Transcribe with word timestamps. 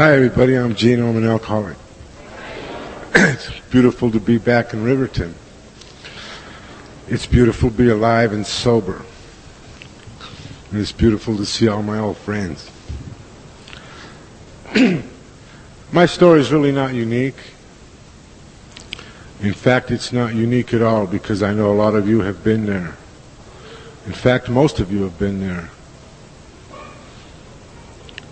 Hi, 0.00 0.14
everybody. 0.14 0.54
I'm 0.56 0.74
Gene. 0.74 0.98
I'm 1.02 1.14
an 1.18 1.26
alcoholic. 1.28 1.76
it's 3.14 3.50
beautiful 3.70 4.10
to 4.10 4.18
be 4.18 4.38
back 4.38 4.72
in 4.72 4.82
Riverton. 4.82 5.34
It's 7.06 7.26
beautiful 7.26 7.68
to 7.68 7.76
be 7.76 7.90
alive 7.90 8.32
and 8.32 8.46
sober. 8.46 9.04
And 10.70 10.80
it's 10.80 10.90
beautiful 10.90 11.36
to 11.36 11.44
see 11.44 11.68
all 11.68 11.82
my 11.82 11.98
old 11.98 12.16
friends. 12.16 12.70
my 15.92 16.06
story 16.06 16.40
is 16.40 16.50
really 16.50 16.72
not 16.72 16.94
unique. 16.94 17.36
In 19.42 19.52
fact, 19.52 19.90
it's 19.90 20.14
not 20.14 20.34
unique 20.34 20.72
at 20.72 20.80
all 20.80 21.06
because 21.06 21.42
I 21.42 21.52
know 21.52 21.70
a 21.70 21.76
lot 21.76 21.94
of 21.94 22.08
you 22.08 22.20
have 22.20 22.42
been 22.42 22.64
there. 22.64 22.96
In 24.06 24.14
fact, 24.14 24.48
most 24.48 24.80
of 24.80 24.90
you 24.90 25.02
have 25.02 25.18
been 25.18 25.40
there. 25.40 25.68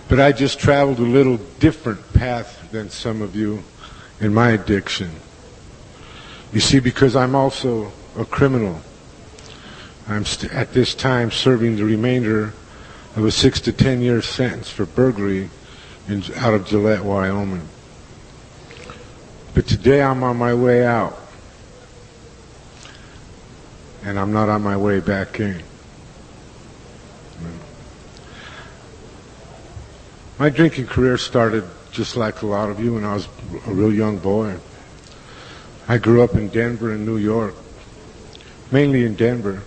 But 0.09 0.21
I 0.21 0.33
just 0.33 0.59
traveled 0.59 0.99
a 0.99 1.03
little 1.03 1.37
different 1.59 2.15
path 2.15 2.71
than 2.73 2.89
some 2.89 3.21
of 3.21 3.37
you 3.37 3.63
in 4.21 4.33
my 4.33 4.51
addiction. 4.51 5.11
You 6.53 6.61
see, 6.61 6.81
because 6.81 7.15
I'm 7.15 7.35
also 7.35 7.93
a 8.17 8.25
criminal. 8.25 8.81
I'm 10.09 10.25
st- 10.25 10.53
at 10.53 10.73
this 10.73 10.95
time 10.95 11.31
serving 11.31 11.77
the 11.77 11.85
remainder 11.85 12.55
of 13.17 13.25
a 13.25 13.31
six 13.31 13.61
to 13.63 13.73
ten 13.73 14.01
year 14.01 14.23
sentence 14.23 14.71
for 14.71 14.87
burglary 14.87 15.51
in, 16.09 16.23
out 16.37 16.55
of 16.55 16.67
Gillette, 16.67 17.05
Wyoming. 17.05 17.69
But 19.55 19.67
today 19.67 20.03
I'm 20.03 20.23
on 20.23 20.39
my 20.39 20.55
way 20.55 20.87
out. 20.87 21.19
And 24.05 24.19
I'm 24.19 24.33
not 24.33 24.49
on 24.49 24.63
my 24.63 24.77
way 24.77 25.01
back 25.01 25.39
in. 25.41 25.63
My 30.39 30.51
drinking 30.51 30.87
career 30.87 31.19
started 31.19 31.65
just 31.91 32.17
like 32.17 32.43
a 32.43 32.47
lot 32.47 32.71
of 32.71 32.79
you 32.79 32.95
when 32.95 33.05
I 33.05 33.15
was 33.15 33.27
a 33.67 33.73
real 33.73 33.93
young 33.93 34.19
boy. 34.19 34.57
I 35.89 35.99
grew 35.99 36.23
up 36.23 36.35
in 36.35 36.49
Denver 36.49 36.93
and 36.93 37.05
New 37.05 37.17
York, 37.17 37.57
mainly 38.71 39.05
in 39.05 39.17
Denver. 39.17 39.63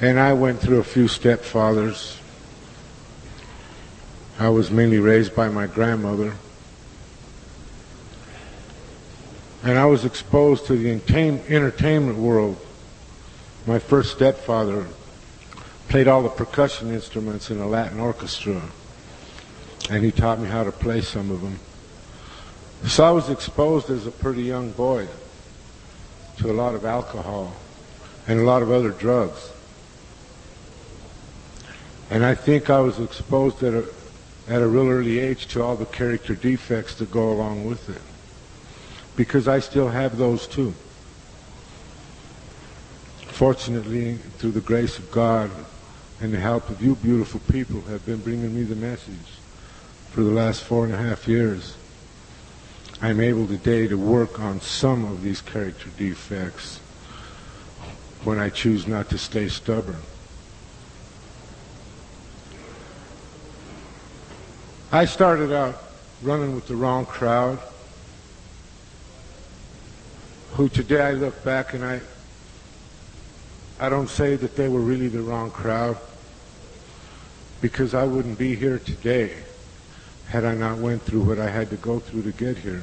And 0.00 0.18
I 0.18 0.32
went 0.32 0.58
through 0.58 0.80
a 0.80 0.84
few 0.84 1.04
stepfathers. 1.04 2.18
I 4.40 4.48
was 4.48 4.68
mainly 4.68 4.98
raised 4.98 5.36
by 5.36 5.48
my 5.48 5.68
grandmother. 5.68 6.34
And 9.62 9.78
I 9.78 9.86
was 9.86 10.04
exposed 10.04 10.66
to 10.66 10.76
the 10.76 10.90
entertainment 10.90 12.18
world. 12.18 12.56
My 13.64 13.78
first 13.78 14.10
stepfather 14.16 14.86
played 15.88 16.08
all 16.08 16.22
the 16.22 16.28
percussion 16.28 16.92
instruments 16.92 17.50
in 17.50 17.60
a 17.60 17.66
Latin 17.66 18.00
orchestra. 18.00 18.60
And 19.90 20.04
he 20.04 20.10
taught 20.10 20.40
me 20.40 20.48
how 20.48 20.64
to 20.64 20.72
play 20.72 21.00
some 21.00 21.30
of 21.30 21.40
them. 21.40 21.58
So 22.84 23.04
I 23.04 23.10
was 23.10 23.30
exposed 23.30 23.90
as 23.90 24.06
a 24.06 24.10
pretty 24.10 24.42
young 24.42 24.72
boy 24.72 25.08
to 26.38 26.50
a 26.50 26.52
lot 26.52 26.74
of 26.74 26.84
alcohol 26.84 27.54
and 28.26 28.40
a 28.40 28.42
lot 28.42 28.62
of 28.62 28.70
other 28.70 28.90
drugs. 28.90 29.50
And 32.10 32.24
I 32.24 32.34
think 32.34 32.70
I 32.70 32.80
was 32.80 33.00
exposed 33.00 33.62
at 33.62 33.74
a, 33.74 33.84
at 34.48 34.62
a 34.62 34.66
real 34.66 34.88
early 34.88 35.18
age 35.18 35.46
to 35.48 35.62
all 35.62 35.76
the 35.76 35.86
character 35.86 36.34
defects 36.34 36.96
that 36.96 37.10
go 37.10 37.32
along 37.32 37.66
with 37.66 37.88
it. 37.88 38.02
Because 39.16 39.48
I 39.48 39.60
still 39.60 39.88
have 39.88 40.16
those 40.16 40.46
too. 40.46 40.74
Fortunately, 43.28 44.14
through 44.38 44.52
the 44.52 44.60
grace 44.60 44.98
of 44.98 45.10
God, 45.10 45.50
and 46.20 46.32
the 46.32 46.38
help 46.38 46.70
of 46.70 46.82
you 46.82 46.94
beautiful 46.96 47.40
people 47.50 47.80
have 47.82 48.04
been 48.06 48.18
bringing 48.18 48.54
me 48.54 48.62
the 48.62 48.76
message 48.76 49.38
for 50.10 50.22
the 50.22 50.30
last 50.30 50.62
four 50.62 50.84
and 50.84 50.94
a 50.94 50.96
half 50.96 51.28
years. 51.28 51.76
I'm 53.02 53.20
able 53.20 53.46
today 53.46 53.86
to 53.88 53.96
work 53.96 54.40
on 54.40 54.60
some 54.60 55.04
of 55.04 55.22
these 55.22 55.42
character 55.42 55.90
defects 55.98 56.78
when 58.24 58.38
I 58.38 58.48
choose 58.48 58.86
not 58.86 59.10
to 59.10 59.18
stay 59.18 59.48
stubborn. 59.48 60.00
I 64.90 65.04
started 65.04 65.52
out 65.52 65.82
running 66.22 66.54
with 66.54 66.66
the 66.68 66.76
wrong 66.76 67.04
crowd, 67.04 67.58
who 70.52 70.70
today 70.70 71.02
I 71.02 71.12
look 71.12 71.44
back 71.44 71.74
and 71.74 71.84
I, 71.84 72.00
I 73.78 73.88
don't 73.90 74.08
say 74.08 74.36
that 74.36 74.56
they 74.56 74.68
were 74.68 74.80
really 74.80 75.08
the 75.08 75.20
wrong 75.20 75.50
crowd 75.50 75.98
because 77.60 77.94
I 77.94 78.04
wouldn't 78.04 78.38
be 78.38 78.54
here 78.54 78.78
today 78.78 79.34
had 80.28 80.44
I 80.44 80.54
not 80.54 80.78
went 80.78 81.02
through 81.02 81.22
what 81.22 81.38
I 81.38 81.50
had 81.50 81.70
to 81.70 81.76
go 81.76 81.98
through 81.98 82.22
to 82.22 82.32
get 82.32 82.58
here. 82.58 82.82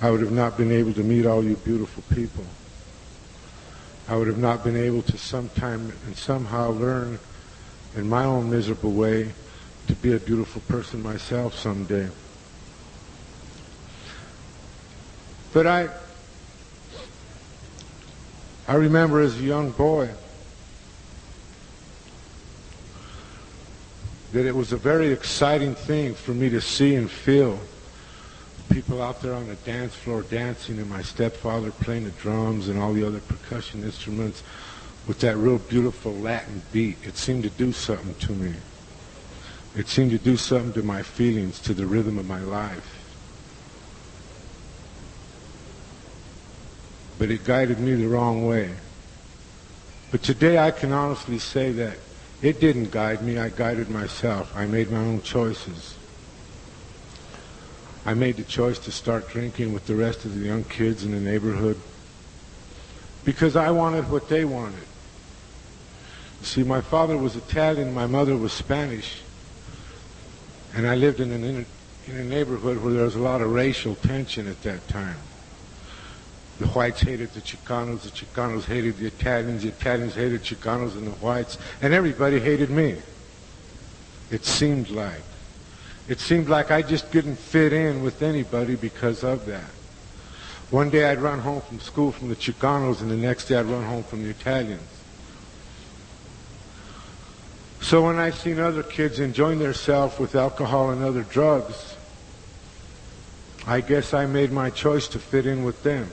I 0.00 0.10
would 0.10 0.20
have 0.20 0.32
not 0.32 0.56
been 0.56 0.70
able 0.70 0.92
to 0.92 1.02
meet 1.02 1.26
all 1.26 1.42
you 1.42 1.56
beautiful 1.56 2.02
people. 2.14 2.44
I 4.08 4.16
would 4.16 4.28
have 4.28 4.38
not 4.38 4.62
been 4.62 4.76
able 4.76 5.02
to 5.02 5.18
sometime 5.18 5.92
and 6.06 6.16
somehow 6.16 6.70
learn 6.70 7.18
in 7.96 8.08
my 8.08 8.24
own 8.24 8.50
miserable 8.50 8.92
way 8.92 9.32
to 9.88 9.94
be 9.94 10.14
a 10.14 10.18
beautiful 10.18 10.62
person 10.68 11.02
myself 11.02 11.54
someday. 11.54 12.08
But 15.52 15.66
I 15.66 15.88
I 18.68 18.74
remember 18.74 19.20
as 19.20 19.38
a 19.38 19.42
young 19.42 19.70
boy 19.70 20.10
that 24.32 24.44
it 24.44 24.54
was 24.54 24.72
a 24.72 24.76
very 24.76 25.12
exciting 25.12 25.74
thing 25.74 26.14
for 26.14 26.32
me 26.32 26.50
to 26.50 26.60
see 26.60 26.96
and 26.96 27.10
feel 27.10 27.58
people 28.70 29.00
out 29.00 29.22
there 29.22 29.34
on 29.34 29.46
the 29.46 29.54
dance 29.56 29.94
floor 29.94 30.22
dancing 30.22 30.78
and 30.78 30.90
my 30.90 31.00
stepfather 31.00 31.70
playing 31.70 32.04
the 32.04 32.10
drums 32.10 32.68
and 32.68 32.78
all 32.78 32.92
the 32.92 33.06
other 33.06 33.20
percussion 33.20 33.84
instruments 33.84 34.42
with 35.06 35.20
that 35.20 35.36
real 35.36 35.58
beautiful 35.58 36.12
Latin 36.12 36.60
beat. 36.72 36.98
It 37.04 37.16
seemed 37.16 37.44
to 37.44 37.50
do 37.50 37.72
something 37.72 38.14
to 38.16 38.32
me. 38.32 38.54
It 39.76 39.88
seemed 39.88 40.10
to 40.10 40.18
do 40.18 40.36
something 40.36 40.72
to 40.72 40.82
my 40.82 41.02
feelings, 41.02 41.60
to 41.60 41.74
the 41.74 41.86
rhythm 41.86 42.18
of 42.18 42.26
my 42.26 42.40
life. 42.40 42.95
But 47.18 47.30
it 47.30 47.44
guided 47.44 47.78
me 47.78 47.94
the 47.94 48.08
wrong 48.08 48.46
way. 48.46 48.70
But 50.10 50.22
today 50.22 50.58
I 50.58 50.70
can 50.70 50.92
honestly 50.92 51.38
say 51.38 51.72
that 51.72 51.98
it 52.42 52.60
didn't 52.60 52.90
guide 52.90 53.22
me, 53.22 53.38
I 53.38 53.48
guided 53.48 53.90
myself. 53.90 54.54
I 54.54 54.66
made 54.66 54.90
my 54.90 54.98
own 54.98 55.22
choices. 55.22 55.96
I 58.04 58.14
made 58.14 58.36
the 58.36 58.44
choice 58.44 58.78
to 58.80 58.92
start 58.92 59.28
drinking 59.28 59.72
with 59.72 59.86
the 59.86 59.96
rest 59.96 60.24
of 60.24 60.38
the 60.38 60.44
young 60.44 60.64
kids 60.64 61.04
in 61.04 61.10
the 61.10 61.20
neighborhood 61.20 61.80
because 63.24 63.56
I 63.56 63.70
wanted 63.72 64.08
what 64.08 64.28
they 64.28 64.44
wanted. 64.44 64.84
See, 66.42 66.62
my 66.62 66.80
father 66.80 67.18
was 67.18 67.34
Italian, 67.34 67.92
my 67.92 68.06
mother 68.06 68.36
was 68.36 68.52
Spanish, 68.52 69.22
and 70.74 70.86
I 70.86 70.94
lived 70.94 71.18
in, 71.18 71.32
an, 71.32 71.66
in 72.06 72.16
a 72.16 72.24
neighborhood 72.24 72.78
where 72.78 72.92
there 72.92 73.04
was 73.04 73.16
a 73.16 73.20
lot 73.20 73.40
of 73.40 73.50
racial 73.50 73.96
tension 73.96 74.46
at 74.46 74.62
that 74.62 74.86
time. 74.86 75.16
The 76.58 76.66
whites 76.68 77.02
hated 77.02 77.32
the 77.34 77.40
Chicanos, 77.40 78.02
the 78.02 78.10
Chicanos 78.10 78.64
hated 78.64 78.96
the 78.96 79.06
Italians, 79.06 79.62
the 79.62 79.68
Italians 79.68 80.14
hated 80.14 80.42
Chicanos 80.42 80.94
and 80.94 81.06
the 81.06 81.10
whites, 81.12 81.58
and 81.82 81.92
everybody 81.92 82.40
hated 82.40 82.70
me. 82.70 82.96
It 84.30 84.44
seemed 84.44 84.88
like. 84.88 85.22
It 86.08 86.18
seemed 86.18 86.48
like 86.48 86.70
I 86.70 86.80
just 86.80 87.12
didn't 87.12 87.36
fit 87.36 87.72
in 87.72 88.02
with 88.02 88.22
anybody 88.22 88.74
because 88.74 89.22
of 89.22 89.44
that. 89.46 89.70
One 90.70 90.88
day 90.88 91.04
I'd 91.04 91.20
run 91.20 91.40
home 91.40 91.60
from 91.60 91.78
school 91.78 92.10
from 92.10 92.30
the 92.30 92.36
Chicanos, 92.36 93.02
and 93.02 93.10
the 93.10 93.16
next 93.16 93.46
day 93.46 93.56
I'd 93.56 93.66
run 93.66 93.84
home 93.84 94.02
from 94.02 94.22
the 94.22 94.30
Italians. 94.30 94.80
So 97.82 98.02
when 98.02 98.16
I 98.16 98.30
seen 98.30 98.58
other 98.58 98.82
kids 98.82 99.20
enjoying 99.20 99.58
themselves 99.58 100.18
with 100.18 100.34
alcohol 100.34 100.90
and 100.90 101.04
other 101.04 101.22
drugs, 101.22 101.96
I 103.66 103.82
guess 103.82 104.14
I 104.14 104.24
made 104.24 104.52
my 104.52 104.70
choice 104.70 105.06
to 105.08 105.18
fit 105.18 105.44
in 105.44 105.62
with 105.62 105.82
them 105.82 106.10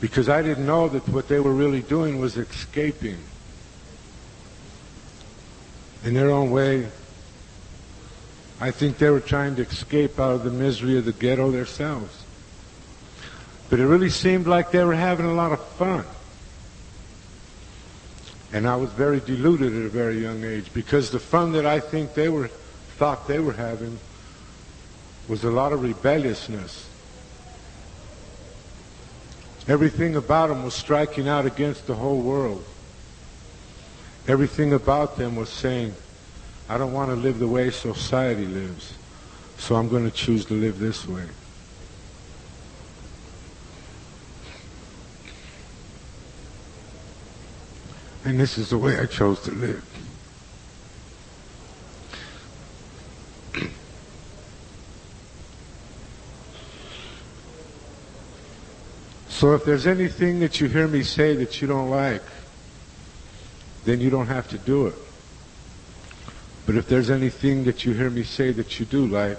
because 0.00 0.28
I 0.28 0.42
didn't 0.42 0.66
know 0.66 0.88
that 0.88 1.08
what 1.08 1.28
they 1.28 1.40
were 1.40 1.52
really 1.52 1.80
doing 1.80 2.20
was 2.20 2.36
escaping. 2.36 3.18
In 6.04 6.14
their 6.14 6.30
own 6.30 6.50
way, 6.50 6.88
I 8.60 8.70
think 8.70 8.98
they 8.98 9.10
were 9.10 9.20
trying 9.20 9.56
to 9.56 9.62
escape 9.62 10.20
out 10.20 10.32
of 10.32 10.44
the 10.44 10.50
misery 10.50 10.98
of 10.98 11.04
the 11.04 11.12
ghetto 11.12 11.50
themselves. 11.50 12.24
But 13.68 13.80
it 13.80 13.86
really 13.86 14.10
seemed 14.10 14.46
like 14.46 14.70
they 14.70 14.84
were 14.84 14.94
having 14.94 15.26
a 15.26 15.34
lot 15.34 15.52
of 15.52 15.66
fun. 15.72 16.04
And 18.52 18.68
I 18.68 18.76
was 18.76 18.90
very 18.92 19.20
deluded 19.20 19.74
at 19.74 19.82
a 19.82 19.88
very 19.88 20.22
young 20.22 20.44
age 20.44 20.72
because 20.72 21.10
the 21.10 21.18
fun 21.18 21.52
that 21.52 21.66
I 21.66 21.80
think 21.80 22.14
they 22.14 22.28
were 22.28 22.48
thought 22.96 23.26
they 23.26 23.40
were 23.40 23.52
having 23.52 23.98
was 25.28 25.44
a 25.44 25.50
lot 25.50 25.72
of 25.72 25.82
rebelliousness 25.82 26.88
Everything 29.68 30.14
about 30.14 30.48
them 30.48 30.62
was 30.62 30.74
striking 30.74 31.28
out 31.28 31.44
against 31.44 31.86
the 31.86 31.94
whole 31.94 32.20
world. 32.20 32.64
Everything 34.28 34.72
about 34.72 35.16
them 35.16 35.34
was 35.34 35.48
saying, 35.48 35.94
I 36.68 36.78
don't 36.78 36.92
want 36.92 37.10
to 37.10 37.16
live 37.16 37.38
the 37.38 37.48
way 37.48 37.70
society 37.70 38.46
lives, 38.46 38.94
so 39.58 39.76
I'm 39.76 39.88
going 39.88 40.08
to 40.08 40.16
choose 40.16 40.44
to 40.46 40.54
live 40.54 40.78
this 40.78 41.06
way. 41.06 41.24
And 48.24 48.40
this 48.40 48.58
is 48.58 48.70
the 48.70 48.78
way 48.78 48.98
I 48.98 49.06
chose 49.06 49.40
to 49.42 49.52
live. 49.52 49.84
So 59.36 59.52
if 59.52 59.66
there's 59.66 59.86
anything 59.86 60.40
that 60.40 60.62
you 60.62 60.68
hear 60.68 60.88
me 60.88 61.02
say 61.02 61.36
that 61.36 61.60
you 61.60 61.68
don't 61.68 61.90
like, 61.90 62.22
then 63.84 64.00
you 64.00 64.08
don't 64.08 64.28
have 64.28 64.48
to 64.48 64.56
do 64.56 64.86
it. 64.86 64.94
But 66.64 66.76
if 66.76 66.88
there's 66.88 67.10
anything 67.10 67.64
that 67.64 67.84
you 67.84 67.92
hear 67.92 68.08
me 68.08 68.22
say 68.22 68.50
that 68.52 68.80
you 68.80 68.86
do 68.86 69.06
like, 69.06 69.38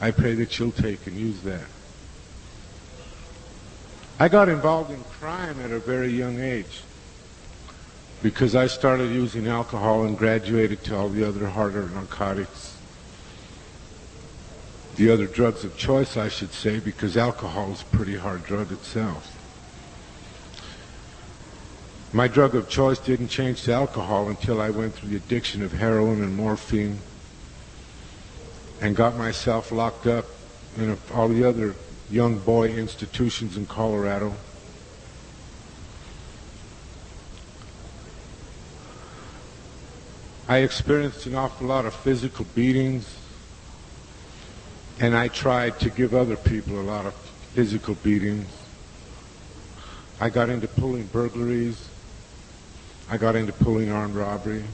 I 0.00 0.10
pray 0.10 0.34
that 0.34 0.58
you'll 0.58 0.72
take 0.72 1.06
and 1.06 1.16
use 1.16 1.40
that. 1.42 1.62
I 4.18 4.26
got 4.26 4.48
involved 4.48 4.90
in 4.90 5.04
crime 5.04 5.60
at 5.60 5.70
a 5.70 5.78
very 5.78 6.08
young 6.08 6.40
age 6.40 6.82
because 8.24 8.56
I 8.56 8.66
started 8.66 9.12
using 9.12 9.46
alcohol 9.46 10.02
and 10.02 10.18
graduated 10.18 10.82
to 10.86 10.96
all 10.96 11.10
the 11.10 11.22
other 11.22 11.46
harder 11.46 11.88
narcotics. 11.90 12.76
The 14.98 15.10
other 15.10 15.26
drugs 15.26 15.62
of 15.62 15.76
choice, 15.76 16.16
I 16.16 16.28
should 16.28 16.52
say, 16.52 16.80
because 16.80 17.16
alcohol 17.16 17.70
is 17.70 17.82
a 17.82 17.84
pretty 17.84 18.16
hard 18.16 18.42
drug 18.42 18.72
itself. 18.72 19.32
My 22.12 22.26
drug 22.26 22.56
of 22.56 22.68
choice 22.68 22.98
didn't 22.98 23.28
change 23.28 23.62
to 23.62 23.72
alcohol 23.74 24.28
until 24.28 24.60
I 24.60 24.70
went 24.70 24.94
through 24.94 25.10
the 25.10 25.16
addiction 25.16 25.62
of 25.62 25.70
heroin 25.70 26.20
and 26.20 26.34
morphine 26.34 26.98
and 28.80 28.96
got 28.96 29.16
myself 29.16 29.70
locked 29.70 30.08
up 30.08 30.24
in 30.76 30.90
a, 30.90 30.98
all 31.14 31.28
the 31.28 31.44
other 31.44 31.76
young 32.10 32.40
boy 32.40 32.70
institutions 32.70 33.56
in 33.56 33.66
Colorado. 33.66 34.34
I 40.48 40.58
experienced 40.58 41.24
an 41.26 41.36
awful 41.36 41.68
lot 41.68 41.86
of 41.86 41.94
physical 41.94 42.46
beatings, 42.56 43.17
and 45.00 45.16
I 45.16 45.28
tried 45.28 45.78
to 45.80 45.90
give 45.90 46.14
other 46.14 46.36
people 46.36 46.80
a 46.80 46.82
lot 46.82 47.06
of 47.06 47.14
physical 47.54 47.94
beatings. 47.96 48.48
I 50.20 50.30
got 50.30 50.50
into 50.50 50.66
pulling 50.66 51.06
burglaries. 51.06 51.88
I 53.08 53.16
got 53.16 53.36
into 53.36 53.52
pulling 53.52 53.90
armed 53.90 54.16
robbery. 54.16 54.64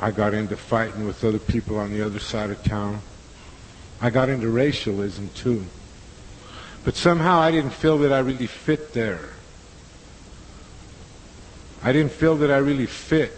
I 0.00 0.10
got 0.10 0.34
into 0.34 0.56
fighting 0.56 1.06
with 1.06 1.22
other 1.22 1.38
people 1.38 1.78
on 1.78 1.92
the 1.92 2.04
other 2.04 2.18
side 2.18 2.50
of 2.50 2.62
town. 2.64 3.00
I 4.00 4.10
got 4.10 4.28
into 4.28 4.48
racialism 4.48 5.28
too. 5.34 5.64
But 6.84 6.96
somehow 6.96 7.38
I 7.38 7.50
didn't 7.50 7.70
feel 7.70 7.98
that 7.98 8.12
I 8.12 8.18
really 8.20 8.48
fit 8.48 8.94
there. 8.94 9.28
I 11.84 11.92
didn't 11.92 12.12
feel 12.12 12.36
that 12.36 12.50
I 12.50 12.56
really 12.56 12.86
fit 12.86 13.32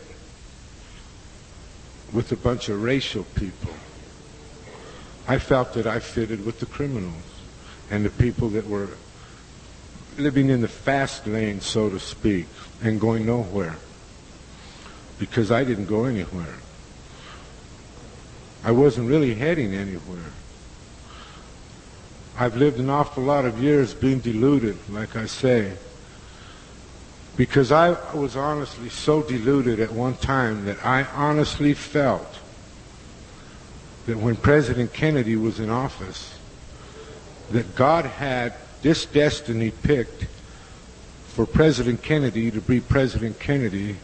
with 2.13 2.31
a 2.33 2.37
bunch 2.37 2.69
of 2.69 2.83
racial 2.83 3.25
people. 3.35 3.71
I 5.27 5.39
felt 5.39 5.73
that 5.75 5.87
I 5.87 6.01
fitted 6.01 6.45
with 6.45 6.61
the 6.61 6.67
criminals 6.67 7.23
and 7.91 8.05
the 8.05 8.11
people 8.11 8.49
that 8.51 8.67
were 8.67 8.89
living 10.19 10.51
in 10.51 10.61
the 10.61 10.69
fast 10.69 11.27
lane, 11.27 11.61
so 11.61 11.89
to 11.89 11.99
speak, 11.99 12.47
and 12.83 13.01
going 13.01 13.27
nowhere. 13.27 13.77
Because 15.19 15.51
I 15.51 15.65
didn't 15.65 15.87
go 15.87 16.05
anywhere. 16.05 16.55
I 18.63 18.71
wasn't 18.71 19.09
really 19.09 19.35
heading 19.35 19.75
anywhere. 19.75 20.33
I've 22.39 22.57
lived 22.57 22.79
an 22.79 22.91
awful 22.91 23.23
lot 23.23 23.45
of 23.45 23.63
years 23.63 23.95
being 23.95 24.19
deluded, 24.19 24.77
like 24.91 25.17
I 25.17 25.27
say, 25.27 25.73
because 27.37 27.71
I 27.73 27.91
was 28.13 28.37
honestly 28.37 28.89
so 28.89 29.23
deluded 29.23 29.81
at 29.81 29.93
one 29.93 30.15
time 30.15 30.65
that 30.65 30.85
I 30.85 31.05
honestly 31.15 31.75
felt 31.75 32.39
that 34.07 34.19
when 34.19 34.37
President 34.37 34.93
Kennedy 34.93 35.37
was 35.37 35.61
in 35.61 35.71
office, 35.71 36.39
that 37.51 37.75
God 37.75 38.05
had 38.05 38.55
this 38.83 39.07
destiny 39.07 39.71
picked 39.71 40.27
for 41.29 41.47
President 41.47 42.03
Kennedy 42.03 42.51
to 42.51 42.61
be 42.61 42.81
President 42.81 43.41
Kennedy, 43.41 43.97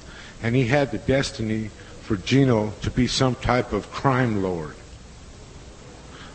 and 0.42 0.56
he 0.56 0.66
had 0.66 0.90
the 0.90 0.98
destiny 0.98 1.70
for 2.02 2.16
Gino 2.16 2.72
to 2.82 2.90
be 2.90 3.06
some 3.06 3.34
type 3.36 3.72
of 3.72 3.90
crime 3.92 4.42
lord. 4.42 4.74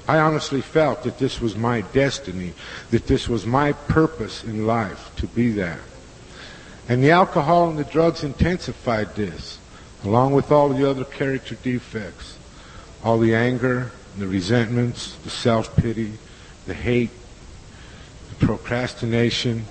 I 0.08 0.20
honestly 0.20 0.62
felt 0.62 1.04
that 1.04 1.18
this 1.18 1.42
was 1.42 1.56
my 1.56 1.82
destiny, 1.82 2.54
that 2.92 3.08
this 3.08 3.28
was 3.28 3.46
my 3.46 3.74
purpose 3.74 4.44
in 4.44 4.68
life 4.68 5.12
to 5.18 5.28
be 5.28 5.52
that. 5.54 5.80
And 6.88 7.04
the 7.04 7.12
alcohol 7.12 7.70
and 7.70 7.80
the 7.80 7.84
drugs 7.84 8.24
intensified 8.24 9.16
this, 9.16 9.58
along 10.04 10.34
with 10.34 10.52
all 10.52 10.70
the 10.70 10.88
other 10.88 11.04
character 11.04 11.56
defects. 11.56 12.38
All 13.06 13.18
the 13.18 13.34
anger, 13.34 13.92
the 14.18 14.28
resentments, 14.28 15.16
the 15.24 15.30
self-pity, 15.30 16.12
the 16.66 16.74
hate, 16.74 17.12
the 18.30 18.46
procrastination, 18.46 19.64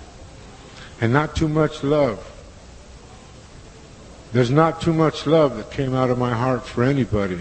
and 1.03 1.13
not 1.13 1.37
too 1.37 1.49
much 1.49 1.85
love. 1.85 2.31
There's 4.33 4.51
not 4.51 4.81
too 4.81 4.95
much 4.95 5.27
love 5.27 5.59
that 5.59 5.71
came 5.71 5.95
out 5.95 6.09
of 6.09 6.17
my 6.17 6.33
heart 6.33 6.67
for 6.67 6.83
anybody. 6.83 7.41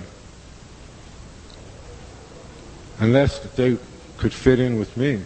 Unless 2.99 3.39
they 3.55 3.77
could 4.17 4.33
fit 4.33 4.59
in 4.59 4.77
with 4.77 4.97
me. 4.97 5.21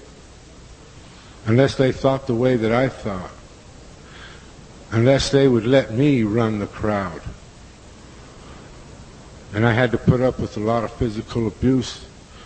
Unless 1.48 1.76
they 1.76 1.92
thought 1.92 2.28
the 2.28 2.36
way 2.36 2.56
that 2.56 2.72
I 2.72 2.90
thought 2.90 3.32
unless 4.92 5.30
they 5.30 5.48
would 5.48 5.66
let 5.66 5.94
me 5.94 6.24
run 6.24 6.60
the 6.60 6.68
crowd. 6.68 7.22
And 9.54 9.66
I 9.66 9.72
had 9.72 9.92
to 9.92 9.98
put 9.98 10.22
up 10.22 10.40
with 10.40 10.58
a 10.58 10.60
lot 10.60 10.84
of 10.84 10.92
physical 10.94 11.48
abuse 11.48 12.06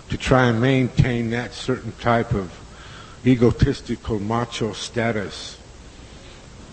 to 0.09 0.17
try 0.17 0.47
and 0.47 0.61
maintain 0.61 1.29
that 1.31 1.53
certain 1.53 1.93
type 1.93 2.33
of 2.33 2.51
egotistical 3.25 4.19
macho 4.19 4.73
status 4.73 5.57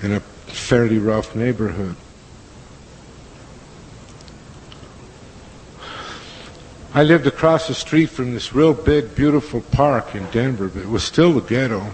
in 0.02 0.12
a 0.12 0.20
fairly 0.20 0.98
rough 0.98 1.34
neighborhood. 1.34 1.96
I 6.94 7.02
lived 7.02 7.26
across 7.26 7.68
the 7.68 7.74
street 7.74 8.08
from 8.08 8.32
this 8.32 8.54
real 8.54 8.72
big, 8.72 9.14
beautiful 9.14 9.60
park 9.60 10.14
in 10.14 10.28
Denver, 10.30 10.68
but 10.68 10.82
it 10.82 10.88
was 10.88 11.04
still 11.04 11.34
the 11.34 11.42
ghetto. 11.42 11.92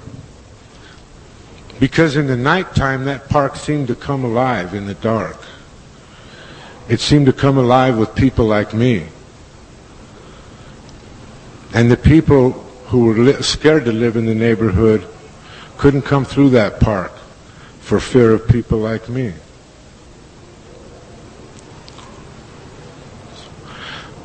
Because 1.80 2.16
in 2.16 2.28
the 2.28 2.36
nighttime, 2.36 3.04
that 3.04 3.28
park 3.28 3.56
seemed 3.56 3.88
to 3.88 3.96
come 3.96 4.24
alive 4.24 4.72
in 4.72 4.86
the 4.86 4.94
dark. 4.94 5.36
It 6.88 7.00
seemed 7.00 7.26
to 7.26 7.32
come 7.32 7.58
alive 7.58 7.96
with 7.96 8.14
people 8.14 8.46
like 8.46 8.74
me. 8.74 9.06
And 11.72 11.90
the 11.90 11.96
people 11.96 12.52
who 12.86 13.06
were 13.06 13.14
li- 13.14 13.42
scared 13.42 13.84
to 13.86 13.92
live 13.92 14.16
in 14.16 14.26
the 14.26 14.34
neighborhood 14.34 15.06
couldn't 15.78 16.02
come 16.02 16.24
through 16.24 16.50
that 16.50 16.80
park 16.80 17.12
for 17.80 17.98
fear 17.98 18.32
of 18.32 18.46
people 18.48 18.78
like 18.78 19.08
me. 19.08 19.32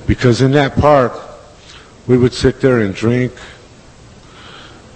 Because 0.06 0.42
in 0.42 0.51
that 0.51 0.75
park, 0.75 1.13
we 2.08 2.18
would 2.18 2.34
sit 2.34 2.62
there 2.62 2.80
and 2.80 2.94
drink 2.94 3.34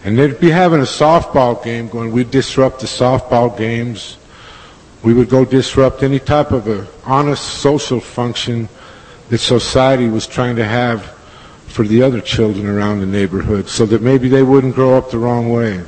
and 0.03 0.17
they'd 0.17 0.39
be 0.39 0.49
having 0.49 0.81
a 0.81 0.83
softball 0.83 1.63
game 1.63 1.87
going. 1.87 2.11
We'd 2.11 2.29
disrupt 2.29 2.81
the 2.81 2.87
softball 2.87 3.57
games. 3.57 4.17
We 5.03 5.13
would 5.13 5.29
go 5.29 5.43
disrupt 5.43 6.01
any 6.01 6.19
type 6.19 6.51
of 6.51 6.67
a 6.67 6.87
honest 7.03 7.43
social 7.59 7.99
function 7.99 8.69
that 9.29 9.39
society 9.39 10.07
was 10.07 10.25
trying 10.25 10.55
to 10.55 10.65
have 10.65 11.05
for 11.67 11.85
the 11.85 12.01
other 12.03 12.21
children 12.21 12.67
around 12.67 13.01
the 13.01 13.05
neighborhood 13.05 13.67
so 13.67 13.85
that 13.87 14.01
maybe 14.01 14.29
they 14.29 14.43
wouldn't 14.43 14.75
grow 14.75 14.97
up 14.97 15.11
the 15.11 15.17
wrong 15.17 15.51
way. 15.51 15.83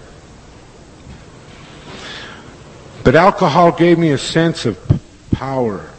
But 3.03 3.15
alcohol 3.15 3.71
gave 3.71 3.99
me 3.99 4.11
a 4.11 4.17
sense 4.17 4.65
of 4.65 4.77
power. 5.31 5.89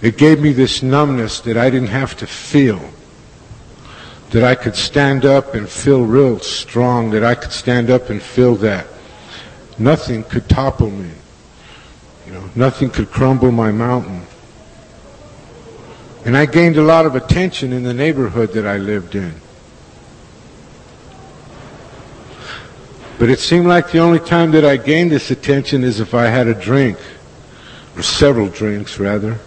It 0.00 0.16
gave 0.16 0.40
me 0.40 0.52
this 0.52 0.82
numbness 0.82 1.40
that 1.40 1.56
I 1.56 1.70
didn't 1.70 1.88
have 1.88 2.16
to 2.18 2.26
feel 2.26 2.80
that 4.30 4.44
I 4.44 4.54
could 4.54 4.76
stand 4.76 5.24
up 5.24 5.54
and 5.54 5.68
feel 5.68 6.04
real 6.04 6.38
strong, 6.38 7.10
that 7.10 7.24
I 7.24 7.34
could 7.34 7.52
stand 7.52 7.90
up 7.90 8.10
and 8.10 8.22
feel 8.22 8.54
that. 8.56 8.86
Nothing 9.78 10.24
could 10.24 10.48
topple 10.48 10.90
me. 10.90 11.10
You 12.26 12.32
know, 12.32 12.50
nothing 12.54 12.90
could 12.90 13.10
crumble 13.10 13.52
my 13.52 13.70
mountain. 13.70 14.22
And 16.24 16.36
I 16.36 16.46
gained 16.46 16.76
a 16.76 16.82
lot 16.82 17.06
of 17.06 17.14
attention 17.14 17.72
in 17.72 17.84
the 17.84 17.94
neighborhood 17.94 18.52
that 18.54 18.66
I 18.66 18.78
lived 18.78 19.14
in. 19.14 19.34
But 23.18 23.30
it 23.30 23.38
seemed 23.38 23.66
like 23.66 23.92
the 23.92 24.00
only 24.00 24.18
time 24.18 24.50
that 24.50 24.64
I 24.64 24.76
gained 24.76 25.12
this 25.12 25.30
attention 25.30 25.84
is 25.84 26.00
if 26.00 26.14
I 26.14 26.26
had 26.26 26.48
a 26.48 26.54
drink, 26.54 26.98
or 27.96 28.02
several 28.02 28.48
drinks 28.48 28.98
rather, 28.98 29.38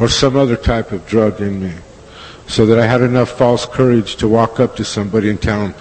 or 0.00 0.08
some 0.08 0.36
other 0.36 0.56
type 0.56 0.92
of 0.92 1.06
drug 1.06 1.40
in 1.40 1.62
me, 1.62 1.74
so 2.46 2.64
that 2.66 2.78
I 2.78 2.86
had 2.86 3.02
enough 3.02 3.36
false 3.36 3.66
courage 3.66 4.16
to 4.16 4.28
walk 4.28 4.60
up 4.60 4.76
to 4.76 4.84
somebody 4.84 5.30
and 5.30 5.40
tell 5.40 5.60
them, 5.60 5.74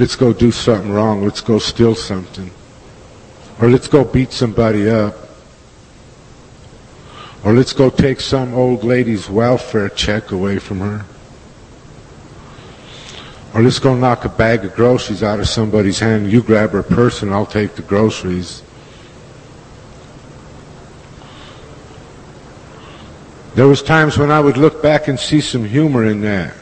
let's 0.00 0.16
go 0.16 0.32
do 0.32 0.50
something 0.50 0.90
wrong, 0.90 1.22
let's 1.22 1.42
go 1.42 1.58
steal 1.58 1.94
something, 1.94 2.50
or 3.60 3.68
let's 3.68 3.86
go 3.86 4.02
beat 4.02 4.32
somebody 4.32 4.88
up, 4.88 5.14
or 7.44 7.52
let's 7.52 7.74
go 7.74 7.90
take 7.90 8.18
some 8.18 8.54
old 8.54 8.82
lady's 8.82 9.28
welfare 9.28 9.90
check 9.90 10.30
away 10.30 10.58
from 10.58 10.80
her. 10.80 11.04
Or 13.52 13.62
let's 13.62 13.78
go 13.78 13.94
knock 13.94 14.24
a 14.24 14.30
bag 14.30 14.64
of 14.64 14.74
groceries 14.74 15.22
out 15.22 15.38
of 15.40 15.48
somebody's 15.48 15.98
hand. 15.98 16.30
You 16.30 16.40
grab 16.40 16.70
her 16.70 16.84
purse 16.84 17.22
and 17.22 17.34
I'll 17.34 17.44
take 17.44 17.74
the 17.74 17.82
groceries. 17.82 18.62
There 23.54 23.66
was 23.66 23.82
times 23.82 24.16
when 24.16 24.30
I 24.30 24.38
would 24.38 24.56
look 24.56 24.82
back 24.82 25.08
and 25.08 25.18
see 25.18 25.40
some 25.40 25.64
humor 25.64 26.04
in 26.04 26.20
that. 26.20 26.54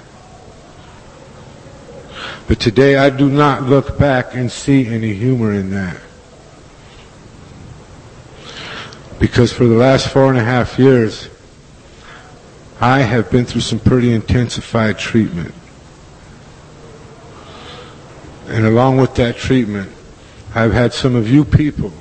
But 2.48 2.60
today 2.60 2.96
I 2.96 3.10
do 3.10 3.28
not 3.28 3.64
look 3.64 3.98
back 3.98 4.34
and 4.34 4.50
see 4.50 4.86
any 4.86 5.12
humor 5.12 5.52
in 5.52 5.70
that. 5.70 6.00
Because 9.20 9.52
for 9.52 9.64
the 9.66 9.74
last 9.74 10.08
four 10.08 10.30
and 10.30 10.38
a 10.38 10.44
half 10.44 10.78
years, 10.78 11.28
I 12.80 13.00
have 13.00 13.30
been 13.30 13.44
through 13.44 13.60
some 13.60 13.78
pretty 13.78 14.14
intensified 14.14 14.98
treatment. 14.98 15.52
And 18.46 18.64
along 18.64 18.96
with 18.96 19.14
that 19.16 19.36
treatment, 19.36 19.92
I've 20.54 20.72
had 20.72 20.94
some 20.94 21.16
of 21.16 21.28
you 21.28 21.44
people 21.44 21.92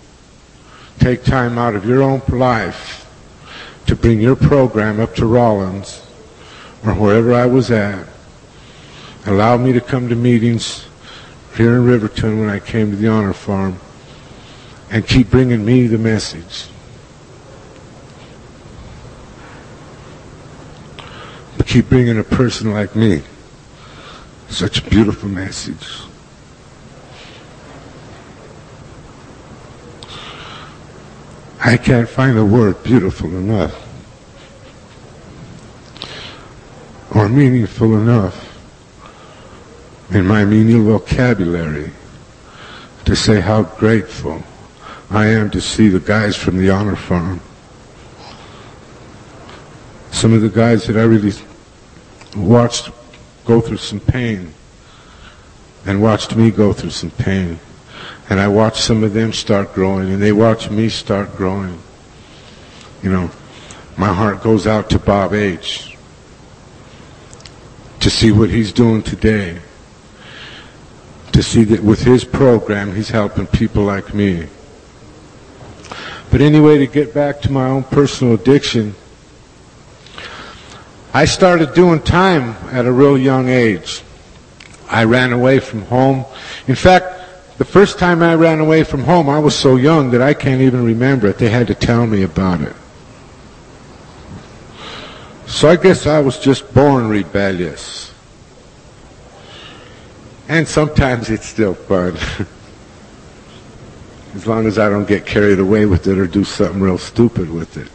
take 0.99 1.25
time 1.25 1.57
out 1.57 1.75
of 1.75 1.85
your 1.85 2.01
own 2.01 2.21
life 2.29 3.05
to 3.87 3.97
bring 3.97 4.21
your 4.21 4.37
program 4.37 5.01
up 5.01 5.13
to 5.15 5.25
Rawlins 5.25 6.07
or 6.85 6.93
wherever 6.93 7.33
I 7.33 7.47
was 7.47 7.69
at. 7.69 8.07
Allow 9.27 9.57
me 9.57 9.73
to 9.73 9.81
come 9.81 10.07
to 10.07 10.15
meetings 10.15 10.87
here 11.57 11.75
in 11.75 11.83
Riverton 11.83 12.39
when 12.39 12.47
I 12.47 12.59
came 12.59 12.91
to 12.91 12.95
the 12.95 13.09
Honor 13.09 13.33
Farm 13.33 13.77
and 14.89 15.05
keep 15.05 15.29
bringing 15.29 15.65
me 15.65 15.85
the 15.87 15.97
message. 15.97 16.69
Keep 21.65 21.89
bringing 21.89 22.17
a 22.17 22.23
person 22.23 22.71
like 22.71 22.95
me 22.95 23.21
such 24.47 24.79
a 24.79 24.89
beautiful 24.89 25.27
message. 25.27 25.99
I 31.59 31.75
can't 31.75 32.07
find 32.07 32.37
the 32.37 32.45
word 32.45 32.81
beautiful 32.81 33.29
enough 33.29 33.75
or 37.13 37.27
meaningful 37.27 37.97
enough 37.97 38.46
in 40.11 40.25
my 40.25 40.45
menial 40.45 40.83
vocabulary 40.83 41.91
to 43.05 43.15
say 43.15 43.41
how 43.41 43.63
grateful 43.63 44.41
I 45.09 45.27
am 45.27 45.49
to 45.51 45.61
see 45.61 45.89
the 45.89 45.99
guys 45.99 46.35
from 46.35 46.57
the 46.57 46.69
Honor 46.69 46.95
Farm. 46.95 47.41
Some 50.11 50.33
of 50.33 50.41
the 50.41 50.49
guys 50.49 50.87
that 50.87 50.97
I 50.97 51.03
really 51.03 51.33
watched 52.35 52.89
go 53.45 53.61
through 53.61 53.77
some 53.77 53.99
pain 53.99 54.53
and 55.85 56.01
watched 56.01 56.35
me 56.35 56.51
go 56.51 56.73
through 56.73 56.89
some 56.89 57.11
pain. 57.11 57.59
And 58.29 58.39
I 58.39 58.47
watched 58.49 58.83
some 58.83 59.03
of 59.03 59.13
them 59.13 59.31
start 59.31 59.73
growing, 59.73 60.11
and 60.11 60.21
they 60.21 60.33
watched 60.33 60.69
me 60.69 60.89
start 60.89 61.33
growing. 61.37 61.79
You 63.01 63.09
know, 63.09 63.31
my 63.97 64.13
heart 64.13 64.43
goes 64.43 64.67
out 64.67 64.89
to 64.89 64.99
Bob 64.99 65.33
H. 65.33 65.97
to 68.01 68.09
see 68.09 68.31
what 68.31 68.49
he's 68.49 68.73
doing 68.73 69.01
today. 69.01 69.59
To 71.37 71.43
see 71.43 71.65
that 71.65 71.83
with 71.83 72.01
his 72.01 72.25
program, 72.25 72.95
he's 72.95 73.11
helping 73.11 73.45
people 73.45 73.83
like 73.83 74.11
me. 74.11 74.47
But 76.31 76.41
anyway, 76.41 76.79
to 76.79 76.87
get 76.87 77.13
back 77.13 77.41
to 77.41 77.51
my 77.51 77.67
own 77.67 77.83
personal 77.83 78.33
addiction, 78.33 78.95
I 81.13 81.25
started 81.25 81.75
doing 81.75 82.01
time 82.01 82.55
at 82.71 82.87
a 82.87 82.91
real 82.91 83.19
young 83.19 83.49
age. 83.49 84.01
I 84.89 85.03
ran 85.03 85.31
away 85.31 85.59
from 85.59 85.83
home. 85.83 86.25
In 86.65 86.73
fact, 86.73 87.59
the 87.59 87.65
first 87.65 87.99
time 87.99 88.23
I 88.23 88.33
ran 88.33 88.59
away 88.59 88.83
from 88.83 89.03
home, 89.03 89.29
I 89.29 89.37
was 89.37 89.55
so 89.55 89.75
young 89.75 90.09
that 90.13 90.23
I 90.23 90.33
can't 90.33 90.63
even 90.63 90.83
remember 90.83 91.27
it. 91.27 91.37
They 91.37 91.49
had 91.49 91.67
to 91.67 91.75
tell 91.75 92.07
me 92.07 92.23
about 92.23 92.61
it. 92.61 92.75
So 95.45 95.69
I 95.69 95.75
guess 95.75 96.07
I 96.07 96.19
was 96.19 96.39
just 96.39 96.73
born 96.73 97.07
rebellious. 97.09 98.06
And 100.47 100.67
sometimes 100.67 101.29
it's 101.29 101.45
still 101.45 101.73
fun. 101.73 102.17
as 104.37 104.45
long 104.45 104.67
as 104.67 104.77
I 104.77 104.87
don't 104.87 105.07
get 105.07 105.25
carried 105.25 105.57
away 105.57 105.87
with 105.87 106.05
it 106.05 106.19
or 106.19 106.27
do 106.27 106.43
something 106.43 106.79
real 106.79 106.99
stupid 106.99 107.49
with 107.49 107.75
it. 107.75 107.89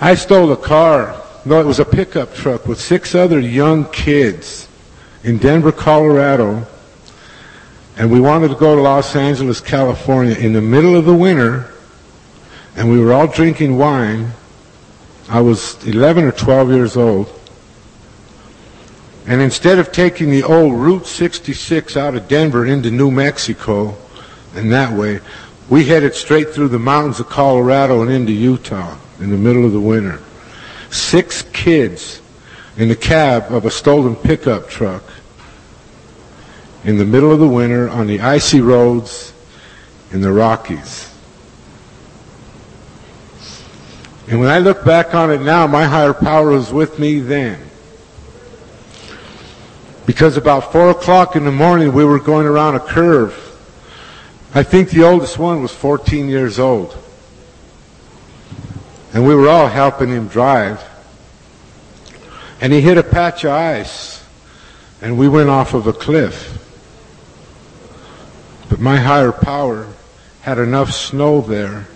I 0.00 0.14
stole 0.14 0.52
a 0.52 0.56
car. 0.56 1.20
No, 1.44 1.60
it 1.60 1.66
was 1.66 1.80
a 1.80 1.84
pickup 1.84 2.32
truck 2.32 2.66
with 2.68 2.80
six 2.80 3.16
other 3.16 3.40
young 3.40 3.90
kids 3.90 4.68
in 5.24 5.38
Denver, 5.38 5.72
Colorado, 5.72 6.64
and 7.96 8.10
we 8.10 8.20
wanted 8.20 8.48
to 8.48 8.54
go 8.54 8.76
to 8.76 8.82
Los 8.82 9.16
Angeles, 9.16 9.60
California 9.60 10.36
in 10.36 10.52
the 10.52 10.60
middle 10.60 10.94
of 10.94 11.04
the 11.04 11.14
winter, 11.14 11.72
and 12.76 12.88
we 12.88 13.00
were 13.00 13.12
all 13.12 13.26
drinking 13.26 13.78
wine. 13.78 14.30
I 15.28 15.40
was 15.40 15.84
11 15.84 16.22
or 16.22 16.32
12 16.32 16.70
years 16.70 16.96
old. 16.96 17.26
And 19.26 19.40
instead 19.40 19.78
of 19.78 19.92
taking 19.92 20.30
the 20.30 20.42
old 20.42 20.74
Route 20.74 21.06
66 21.06 21.96
out 21.96 22.14
of 22.14 22.28
Denver 22.28 22.66
into 22.66 22.90
New 22.90 23.10
Mexico 23.10 23.96
and 24.54 24.72
that 24.72 24.92
way, 24.92 25.20
we 25.70 25.84
headed 25.84 26.14
straight 26.14 26.50
through 26.50 26.68
the 26.68 26.78
mountains 26.78 27.20
of 27.20 27.28
Colorado 27.28 28.02
and 28.02 28.10
into 28.10 28.32
Utah 28.32 28.96
in 29.20 29.30
the 29.30 29.36
middle 29.36 29.64
of 29.64 29.72
the 29.72 29.80
winter. 29.80 30.20
Six 30.90 31.42
kids 31.52 32.20
in 32.76 32.88
the 32.88 32.96
cab 32.96 33.52
of 33.52 33.64
a 33.64 33.70
stolen 33.70 34.16
pickup 34.16 34.68
truck 34.68 35.04
in 36.84 36.98
the 36.98 37.04
middle 37.04 37.30
of 37.30 37.38
the 37.38 37.48
winter 37.48 37.88
on 37.88 38.06
the 38.06 38.20
icy 38.20 38.60
roads 38.60 39.32
in 40.10 40.20
the 40.20 40.32
Rockies. 40.32 41.08
And 44.28 44.40
when 44.40 44.48
I 44.48 44.58
look 44.58 44.84
back 44.84 45.14
on 45.14 45.30
it 45.30 45.42
now, 45.42 45.66
my 45.66 45.84
higher 45.84 46.14
power 46.14 46.50
was 46.50 46.72
with 46.72 46.98
me 46.98 47.20
then. 47.20 47.71
Because 50.06 50.36
about 50.36 50.72
four 50.72 50.90
o'clock 50.90 51.36
in 51.36 51.44
the 51.44 51.52
morning, 51.52 51.92
we 51.92 52.04
were 52.04 52.18
going 52.18 52.46
around 52.46 52.74
a 52.74 52.80
curve. 52.80 53.34
I 54.54 54.62
think 54.62 54.90
the 54.90 55.04
oldest 55.04 55.38
one 55.38 55.62
was 55.62 55.72
14 55.72 56.28
years 56.28 56.58
old. 56.58 56.96
And 59.14 59.26
we 59.26 59.34
were 59.34 59.48
all 59.48 59.68
helping 59.68 60.08
him 60.08 60.28
drive 60.28 60.82
and 62.62 62.72
he 62.72 62.80
hit 62.80 62.96
a 62.96 63.02
patch 63.02 63.42
of 63.42 63.50
ice, 63.50 64.24
and 65.00 65.18
we 65.18 65.28
went 65.28 65.50
off 65.50 65.74
of 65.74 65.88
a 65.88 65.92
cliff. 65.92 66.60
But 68.70 68.78
my 68.78 68.98
higher 68.98 69.32
power 69.32 69.88
had 70.42 70.58
enough 70.58 70.92
snow 70.92 71.40
there 71.40 71.88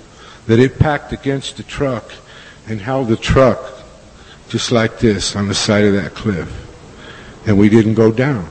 that 0.48 0.58
it 0.58 0.80
packed 0.80 1.12
against 1.12 1.56
the 1.56 1.62
truck 1.62 2.12
and 2.66 2.80
held 2.80 3.06
the 3.06 3.16
truck 3.16 3.60
just 4.48 4.72
like 4.72 4.98
this 4.98 5.36
on 5.36 5.46
the 5.46 5.54
side 5.54 5.84
of 5.84 5.92
that 5.92 6.16
cliff. 6.16 6.65
And 7.46 7.56
we 7.56 7.68
didn't 7.68 7.94
go 7.94 8.10
down. 8.10 8.50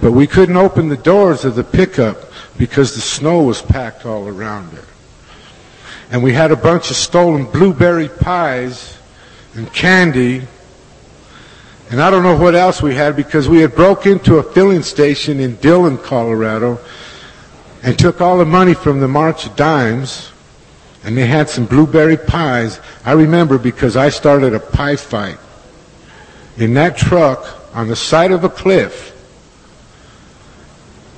But 0.00 0.12
we 0.12 0.26
couldn't 0.26 0.56
open 0.56 0.88
the 0.88 0.96
doors 0.96 1.44
of 1.44 1.54
the 1.54 1.64
pickup 1.64 2.16
because 2.56 2.94
the 2.94 3.00
snow 3.00 3.42
was 3.42 3.62
packed 3.62 4.04
all 4.06 4.28
around 4.28 4.74
it. 4.74 4.84
And 6.10 6.22
we 6.22 6.32
had 6.32 6.50
a 6.50 6.56
bunch 6.56 6.90
of 6.90 6.96
stolen 6.96 7.44
blueberry 7.44 8.08
pies 8.08 8.98
and 9.54 9.72
candy. 9.72 10.42
And 11.90 12.00
I 12.00 12.10
don't 12.10 12.22
know 12.22 12.36
what 12.36 12.54
else 12.54 12.82
we 12.82 12.94
had 12.94 13.16
because 13.16 13.48
we 13.48 13.60
had 13.60 13.74
broke 13.74 14.06
into 14.06 14.36
a 14.36 14.42
filling 14.42 14.82
station 14.82 15.40
in 15.40 15.56
Dillon, 15.56 15.98
Colorado, 15.98 16.78
and 17.82 17.98
took 17.98 18.20
all 18.20 18.38
the 18.38 18.44
money 18.44 18.74
from 18.74 19.00
the 19.00 19.08
March 19.08 19.46
of 19.46 19.56
Dimes, 19.56 20.30
and 21.04 21.16
they 21.16 21.26
had 21.26 21.48
some 21.48 21.64
blueberry 21.64 22.16
pies. 22.16 22.80
I 23.04 23.12
remember 23.12 23.58
because 23.58 23.96
I 23.96 24.10
started 24.10 24.54
a 24.54 24.60
pie 24.60 24.96
fight 24.96 25.38
in 26.56 26.74
that 26.74 26.96
truck 26.96 27.46
on 27.74 27.88
the 27.88 27.96
side 27.96 28.32
of 28.32 28.44
a 28.44 28.48
cliff, 28.48 29.16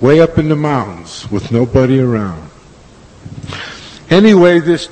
way 0.01 0.21
up 0.21 0.39
in 0.39 0.49
the 0.49 0.57
mountains 0.57 1.31
with 1.31 1.51
nobody 1.53 2.01
around. 2.01 2.51
Anyway, 4.11 4.61
this 4.61 4.89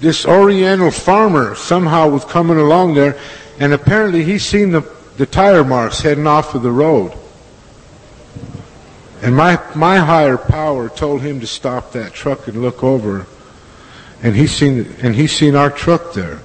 this 0.00 0.26
Oriental 0.26 0.90
farmer 0.90 1.54
somehow 1.54 2.08
was 2.08 2.24
coming 2.24 2.58
along 2.58 2.94
there, 2.94 3.18
and 3.58 3.72
apparently 3.72 4.24
he 4.24 4.38
seen 4.38 4.70
the 4.70 4.82
the 5.16 5.26
tire 5.26 5.64
marks 5.64 6.00
heading 6.00 6.26
off 6.26 6.54
of 6.54 6.62
the 6.62 6.70
road. 6.70 7.12
And 9.22 9.34
my, 9.34 9.60
my 9.74 9.98
higher 9.98 10.36
power 10.36 10.88
told 10.88 11.22
him 11.22 11.40
to 11.40 11.46
stop 11.46 11.92
that 11.92 12.12
truck 12.12 12.48
and 12.48 12.60
look 12.60 12.84
over. 12.84 13.26
And 14.22 14.36
he 14.36 14.46
seen, 14.46 14.94
and 15.02 15.14
he 15.14 15.26
seen 15.26 15.56
our 15.56 15.70
truck 15.70 16.12
there. 16.12 16.40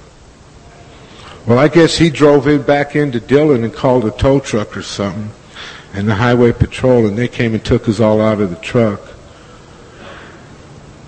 Well, 1.48 1.58
I 1.58 1.70
guess 1.70 1.98
he 1.98 2.12
drove 2.12 2.48
it 2.48 2.68
back 2.68 2.96
into 2.96 3.20
Dillon 3.20 3.64
and 3.64 3.74
called 3.74 4.06
a 4.06 4.12
tow 4.12 4.40
truck 4.40 4.78
or 4.78 4.84
something. 4.84 5.32
And 5.94 6.08
the 6.08 6.16
highway 6.16 6.52
patrol, 6.52 7.08
and 7.08 7.18
they 7.18 7.28
came 7.28 7.54
and 7.54 7.66
took 7.66 7.90
us 7.90 8.00
all 8.00 8.22
out 8.22 8.40
of 8.40 8.50
the 8.50 8.56
truck. 8.58 9.02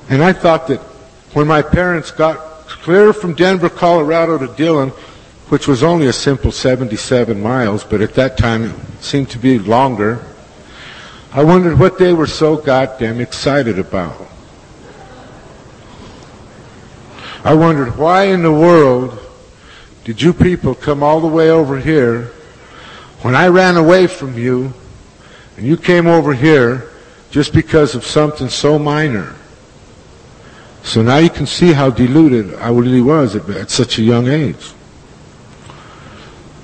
And 0.10 0.24
I 0.24 0.34
thought 0.34 0.68
that 0.68 0.80
when 1.34 1.48
my 1.48 1.62
parents 1.62 2.12
got 2.12 2.38
clear 2.68 3.14
from 3.14 3.34
Denver, 3.34 3.70
Colorado 3.70 4.38
to 4.40 4.48
Dillon, 4.56 4.90
which 5.50 5.68
was 5.68 5.84
only 5.84 6.08
a 6.08 6.14
simple 6.14 6.52
77 6.52 7.42
miles, 7.42 7.84
but 7.84 8.02
at 8.02 8.16
that 8.16 8.38
time 8.38 8.64
it 8.64 8.76
seemed 9.02 9.30
to 9.30 9.38
be 9.38 9.60
longer, 9.60 10.26
I 11.32 11.44
wondered 11.44 11.80
what 11.80 11.98
they 11.98 12.12
were 12.12 12.28
so 12.28 12.58
goddamn 12.58 13.22
excited 13.22 13.80
about. 13.80 14.28
I 17.44 17.54
wondered 17.54 17.98
why 17.98 18.26
in 18.26 18.42
the 18.42 18.52
world 18.52 19.23
did 20.04 20.22
you 20.22 20.34
people 20.34 20.76
come 20.76 21.02
all 21.02 21.22
the 21.22 21.28
way 21.28 21.50
over 21.50 21.80
here 21.80 22.32
when 23.22 23.36
I 23.36 23.48
ran 23.48 23.78
away 23.78 24.08
from 24.08 24.38
you 24.38 24.74
and 25.56 25.66
you 25.66 25.78
came 25.78 26.08
over 26.08 26.34
here 26.34 26.90
just 27.32 27.54
because 27.54 27.96
of 27.96 28.06
something 28.06 28.50
so 28.50 28.78
minor? 28.78 29.36
So 30.84 31.02
now 31.02 31.18
you 31.18 31.30
can 31.30 31.46
see 31.46 31.72
how 31.72 31.90
deluded 31.90 32.54
I 32.56 32.70
really 32.70 33.02
was 33.02 33.36
at, 33.36 33.50
at 33.50 33.70
such 33.70 33.98
a 33.98 34.02
young 34.02 34.28
age. 34.28 34.74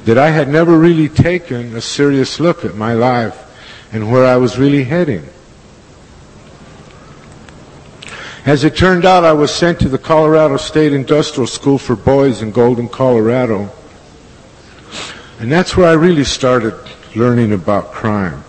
That 0.04 0.18
I 0.18 0.32
had 0.32 0.50
never 0.50 0.78
really 0.78 1.08
taken 1.08 1.76
a 1.76 1.82
serious 1.82 2.40
look 2.40 2.66
at 2.66 2.76
my 2.76 2.94
life 2.94 3.38
and 3.94 4.12
where 4.12 4.26
I 4.26 4.36
was 4.36 4.60
really 4.60 4.84
heading. 4.84 5.24
As 8.50 8.64
it 8.64 8.76
turned 8.76 9.06
out, 9.06 9.24
I 9.24 9.34
was 9.34 9.54
sent 9.54 9.80
to 9.82 9.90
the 9.90 10.00
Colorado 10.00 10.58
State 10.58 10.92
Industrial 10.92 11.46
School 11.46 11.78
for 11.78 11.96
Boys 11.96 12.42
in 12.42 12.50
Golden, 12.50 12.90
Colorado. 12.90 13.70
And 15.40 15.52
that's 15.52 15.78
where 15.78 15.88
I 15.88 15.94
really 15.94 16.24
started 16.24 16.74
learning 17.16 17.54
about 17.54 17.92
crime. 17.92 18.44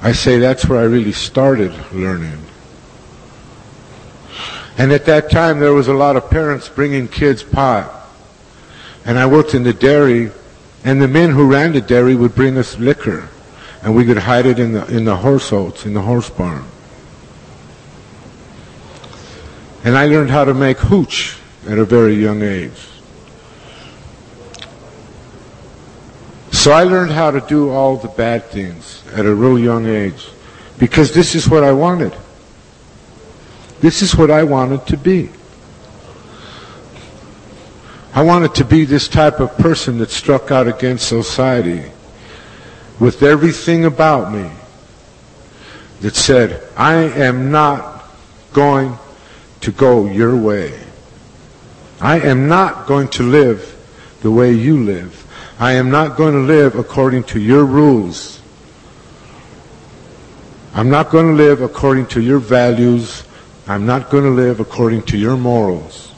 I 0.00 0.12
say 0.12 0.38
that's 0.38 0.66
where 0.66 0.78
I 0.78 0.84
really 0.84 1.10
started 1.10 1.72
learning. 1.92 2.38
And 4.78 4.92
at 4.92 5.04
that 5.06 5.32
time, 5.32 5.58
there 5.58 5.74
was 5.74 5.88
a 5.88 5.94
lot 5.94 6.14
of 6.14 6.30
parents 6.30 6.68
bringing 6.68 7.08
kids 7.08 7.42
pot. 7.42 7.92
And 9.04 9.18
I 9.18 9.26
worked 9.26 9.52
in 9.52 9.64
the 9.64 9.74
dairy, 9.74 10.30
and 10.84 11.02
the 11.02 11.08
men 11.08 11.30
who 11.30 11.50
ran 11.50 11.72
the 11.72 11.80
dairy 11.80 12.14
would 12.14 12.36
bring 12.36 12.56
us 12.56 12.78
liquor 12.78 13.28
and 13.82 13.96
we 13.96 14.04
could 14.04 14.18
hide 14.18 14.46
it 14.46 14.60
in 14.60 14.72
the 14.74 14.86
in 14.86 15.04
the 15.04 15.16
horse 15.16 15.52
oats 15.52 15.86
in 15.86 15.94
the 15.94 16.02
horse 16.02 16.30
barn. 16.30 16.64
And 19.88 19.96
I 19.96 20.04
learned 20.04 20.28
how 20.28 20.44
to 20.44 20.52
make 20.52 20.76
hooch 20.76 21.38
at 21.66 21.78
a 21.78 21.84
very 21.86 22.12
young 22.12 22.42
age. 22.42 22.78
So 26.52 26.72
I 26.72 26.82
learned 26.82 27.10
how 27.10 27.30
to 27.30 27.40
do 27.40 27.70
all 27.70 27.96
the 27.96 28.08
bad 28.08 28.44
things 28.50 29.02
at 29.14 29.24
a 29.24 29.34
real 29.34 29.58
young 29.58 29.86
age 29.86 30.28
because 30.78 31.14
this 31.14 31.34
is 31.34 31.48
what 31.48 31.64
I 31.64 31.72
wanted. 31.72 32.14
This 33.80 34.02
is 34.02 34.14
what 34.14 34.30
I 34.30 34.42
wanted 34.42 34.86
to 34.88 34.98
be. 34.98 35.30
I 38.12 38.20
wanted 38.20 38.56
to 38.56 38.66
be 38.66 38.84
this 38.84 39.08
type 39.08 39.40
of 39.40 39.56
person 39.56 39.96
that 40.00 40.10
struck 40.10 40.50
out 40.50 40.68
against 40.68 41.08
society 41.08 41.90
with 43.00 43.22
everything 43.22 43.86
about 43.86 44.34
me 44.34 44.50
that 46.02 46.14
said, 46.14 46.62
I 46.76 46.96
am 46.96 47.50
not 47.50 48.04
going 48.52 48.98
to 49.60 49.72
go 49.72 50.06
your 50.06 50.36
way. 50.36 50.78
I 52.00 52.20
am 52.20 52.48
not 52.48 52.86
going 52.86 53.08
to 53.08 53.22
live 53.22 53.74
the 54.22 54.30
way 54.30 54.52
you 54.52 54.82
live. 54.84 55.24
I 55.58 55.72
am 55.72 55.90
not 55.90 56.16
going 56.16 56.34
to 56.34 56.40
live 56.40 56.76
according 56.76 57.24
to 57.24 57.40
your 57.40 57.64
rules. 57.64 58.40
I'm 60.74 60.90
not 60.90 61.10
going 61.10 61.26
to 61.26 61.42
live 61.42 61.60
according 61.60 62.06
to 62.08 62.20
your 62.20 62.38
values. 62.38 63.24
I'm 63.66 63.84
not 63.84 64.10
going 64.10 64.24
to 64.24 64.30
live 64.30 64.60
according 64.60 65.02
to 65.04 65.18
your 65.18 65.36
morals. 65.36 66.14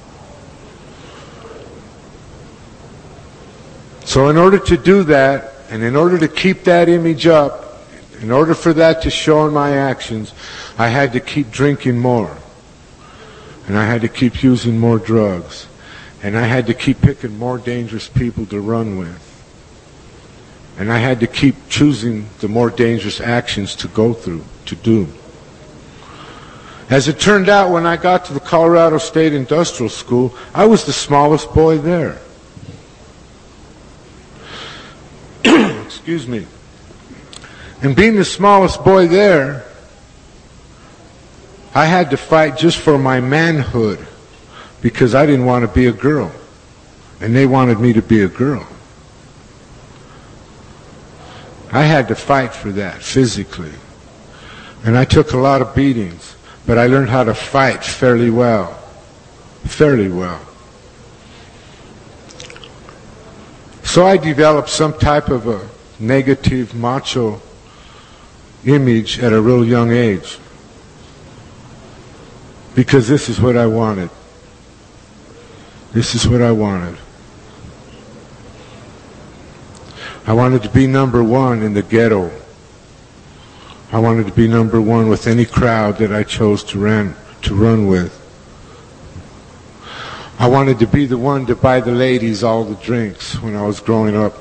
So 4.04 4.28
in 4.28 4.36
order 4.36 4.58
to 4.58 4.76
do 4.76 5.04
that, 5.04 5.54
and 5.70 5.82
in 5.82 5.96
order 5.96 6.18
to 6.18 6.28
keep 6.28 6.64
that 6.64 6.88
image 6.88 7.26
up, 7.26 7.80
in 8.20 8.30
order 8.30 8.54
for 8.54 8.72
that 8.74 9.02
to 9.02 9.10
show 9.10 9.46
in 9.46 9.54
my 9.54 9.76
actions, 9.76 10.34
I 10.76 10.88
had 10.88 11.12
to 11.14 11.20
keep 11.20 11.50
drinking 11.50 11.98
more. 11.98 12.36
And 13.70 13.78
I 13.78 13.86
had 13.86 14.00
to 14.00 14.08
keep 14.08 14.42
using 14.42 14.80
more 14.80 14.98
drugs. 14.98 15.68
And 16.24 16.36
I 16.36 16.42
had 16.42 16.66
to 16.66 16.74
keep 16.74 17.00
picking 17.02 17.38
more 17.38 17.56
dangerous 17.56 18.08
people 18.08 18.44
to 18.46 18.60
run 18.60 18.98
with. 18.98 19.22
And 20.76 20.92
I 20.92 20.98
had 20.98 21.20
to 21.20 21.28
keep 21.28 21.54
choosing 21.68 22.26
the 22.40 22.48
more 22.48 22.70
dangerous 22.70 23.20
actions 23.20 23.76
to 23.76 23.86
go 23.86 24.12
through, 24.12 24.44
to 24.66 24.74
do. 24.74 25.06
As 26.90 27.06
it 27.06 27.20
turned 27.20 27.48
out, 27.48 27.70
when 27.70 27.86
I 27.86 27.96
got 27.96 28.24
to 28.24 28.34
the 28.34 28.40
Colorado 28.40 28.98
State 28.98 29.34
Industrial 29.34 29.88
School, 29.88 30.34
I 30.52 30.66
was 30.66 30.84
the 30.84 30.92
smallest 30.92 31.54
boy 31.54 31.78
there. 31.78 32.18
Excuse 35.44 36.26
me. 36.26 36.44
And 37.82 37.94
being 37.94 38.16
the 38.16 38.24
smallest 38.24 38.82
boy 38.82 39.06
there, 39.06 39.69
I 41.74 41.86
had 41.86 42.10
to 42.10 42.16
fight 42.16 42.56
just 42.56 42.78
for 42.78 42.98
my 42.98 43.20
manhood 43.20 44.04
because 44.82 45.14
I 45.14 45.26
didn't 45.26 45.46
want 45.46 45.64
to 45.64 45.72
be 45.72 45.86
a 45.86 45.92
girl. 45.92 46.32
And 47.20 47.36
they 47.36 47.46
wanted 47.46 47.78
me 47.78 47.92
to 47.92 48.02
be 48.02 48.22
a 48.22 48.28
girl. 48.28 48.66
I 51.70 51.82
had 51.82 52.08
to 52.08 52.16
fight 52.16 52.52
for 52.52 52.72
that 52.72 53.00
physically. 53.00 53.72
And 54.84 54.96
I 54.96 55.04
took 55.04 55.32
a 55.32 55.36
lot 55.36 55.62
of 55.62 55.74
beatings, 55.74 56.34
but 56.66 56.78
I 56.78 56.86
learned 56.86 57.10
how 57.10 57.22
to 57.22 57.34
fight 57.34 57.84
fairly 57.84 58.30
well. 58.30 58.72
Fairly 59.64 60.08
well. 60.08 60.40
So 63.84 64.06
I 64.06 64.16
developed 64.16 64.70
some 64.70 64.98
type 64.98 65.28
of 65.28 65.46
a 65.46 65.68
negative 66.00 66.74
macho 66.74 67.40
image 68.64 69.20
at 69.20 69.32
a 69.32 69.40
real 69.40 69.64
young 69.64 69.92
age. 69.92 70.38
Because 72.80 73.06
this 73.06 73.28
is 73.28 73.38
what 73.38 73.58
I 73.58 73.66
wanted. 73.66 74.08
This 75.92 76.14
is 76.14 76.26
what 76.26 76.40
I 76.40 76.50
wanted. 76.50 76.96
I 80.26 80.32
wanted 80.32 80.62
to 80.62 80.70
be 80.70 80.86
number 80.86 81.22
one 81.22 81.60
in 81.60 81.74
the 81.74 81.82
ghetto. 81.82 82.30
I 83.92 83.98
wanted 83.98 84.28
to 84.28 84.32
be 84.32 84.48
number 84.48 84.80
one 84.80 85.10
with 85.10 85.26
any 85.26 85.44
crowd 85.44 85.98
that 85.98 86.10
I 86.10 86.22
chose 86.22 86.64
to 86.72 86.78
run, 86.78 87.14
to 87.42 87.54
run 87.54 87.86
with. 87.86 88.16
I 90.38 90.48
wanted 90.48 90.78
to 90.78 90.86
be 90.86 91.04
the 91.04 91.18
one 91.18 91.44
to 91.48 91.54
buy 91.54 91.80
the 91.80 91.92
ladies 91.92 92.42
all 92.42 92.64
the 92.64 92.82
drinks 92.82 93.34
when 93.42 93.56
I 93.56 93.62
was 93.66 93.78
growing 93.80 94.16
up 94.16 94.32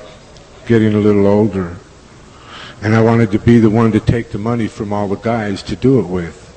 getting 0.65 0.93
a 0.93 0.99
little 0.99 1.27
older. 1.27 1.75
And 2.81 2.95
I 2.95 3.01
wanted 3.01 3.33
to 3.33 3.39
be 3.39 3.59
the 3.59 3.69
one 3.69 3.91
to 3.91 3.99
take 3.99 4.31
the 4.31 4.37
money 4.37 4.69
from 4.69 4.93
all 4.93 5.09
the 5.09 5.17
guys 5.17 5.61
to 5.63 5.75
do 5.75 5.99
it 5.99 6.07
with. 6.07 6.48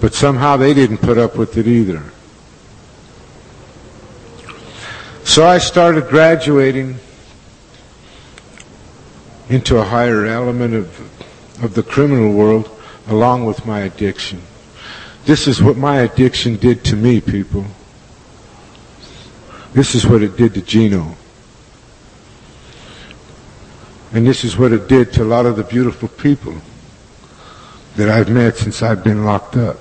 But 0.00 0.14
somehow 0.14 0.56
they 0.56 0.74
didn't 0.74 0.98
put 0.98 1.18
up 1.18 1.36
with 1.36 1.56
it 1.56 1.66
either. 1.66 2.02
So 5.24 5.46
I 5.46 5.58
started 5.58 6.08
graduating 6.08 6.96
into 9.48 9.78
a 9.78 9.84
higher 9.84 10.26
element 10.26 10.74
of, 10.74 11.64
of 11.64 11.74
the 11.74 11.82
criminal 11.82 12.32
world 12.32 12.70
along 13.08 13.44
with 13.44 13.66
my 13.66 13.80
addiction. 13.80 14.40
This 15.24 15.46
is 15.46 15.62
what 15.62 15.76
my 15.76 16.00
addiction 16.00 16.56
did 16.56 16.84
to 16.86 16.96
me, 16.96 17.20
people. 17.20 17.66
This 19.72 19.94
is 19.94 20.06
what 20.06 20.22
it 20.22 20.36
did 20.36 20.54
to 20.54 20.62
Gino. 20.62 21.14
And 24.12 24.26
this 24.26 24.44
is 24.44 24.56
what 24.56 24.72
it 24.72 24.88
did 24.88 25.12
to 25.14 25.22
a 25.22 25.24
lot 25.24 25.44
of 25.44 25.56
the 25.56 25.64
beautiful 25.64 26.08
people 26.08 26.54
that 27.96 28.08
I've 28.08 28.30
met 28.30 28.56
since 28.56 28.82
I've 28.82 29.04
been 29.04 29.24
locked 29.24 29.56
up. 29.56 29.78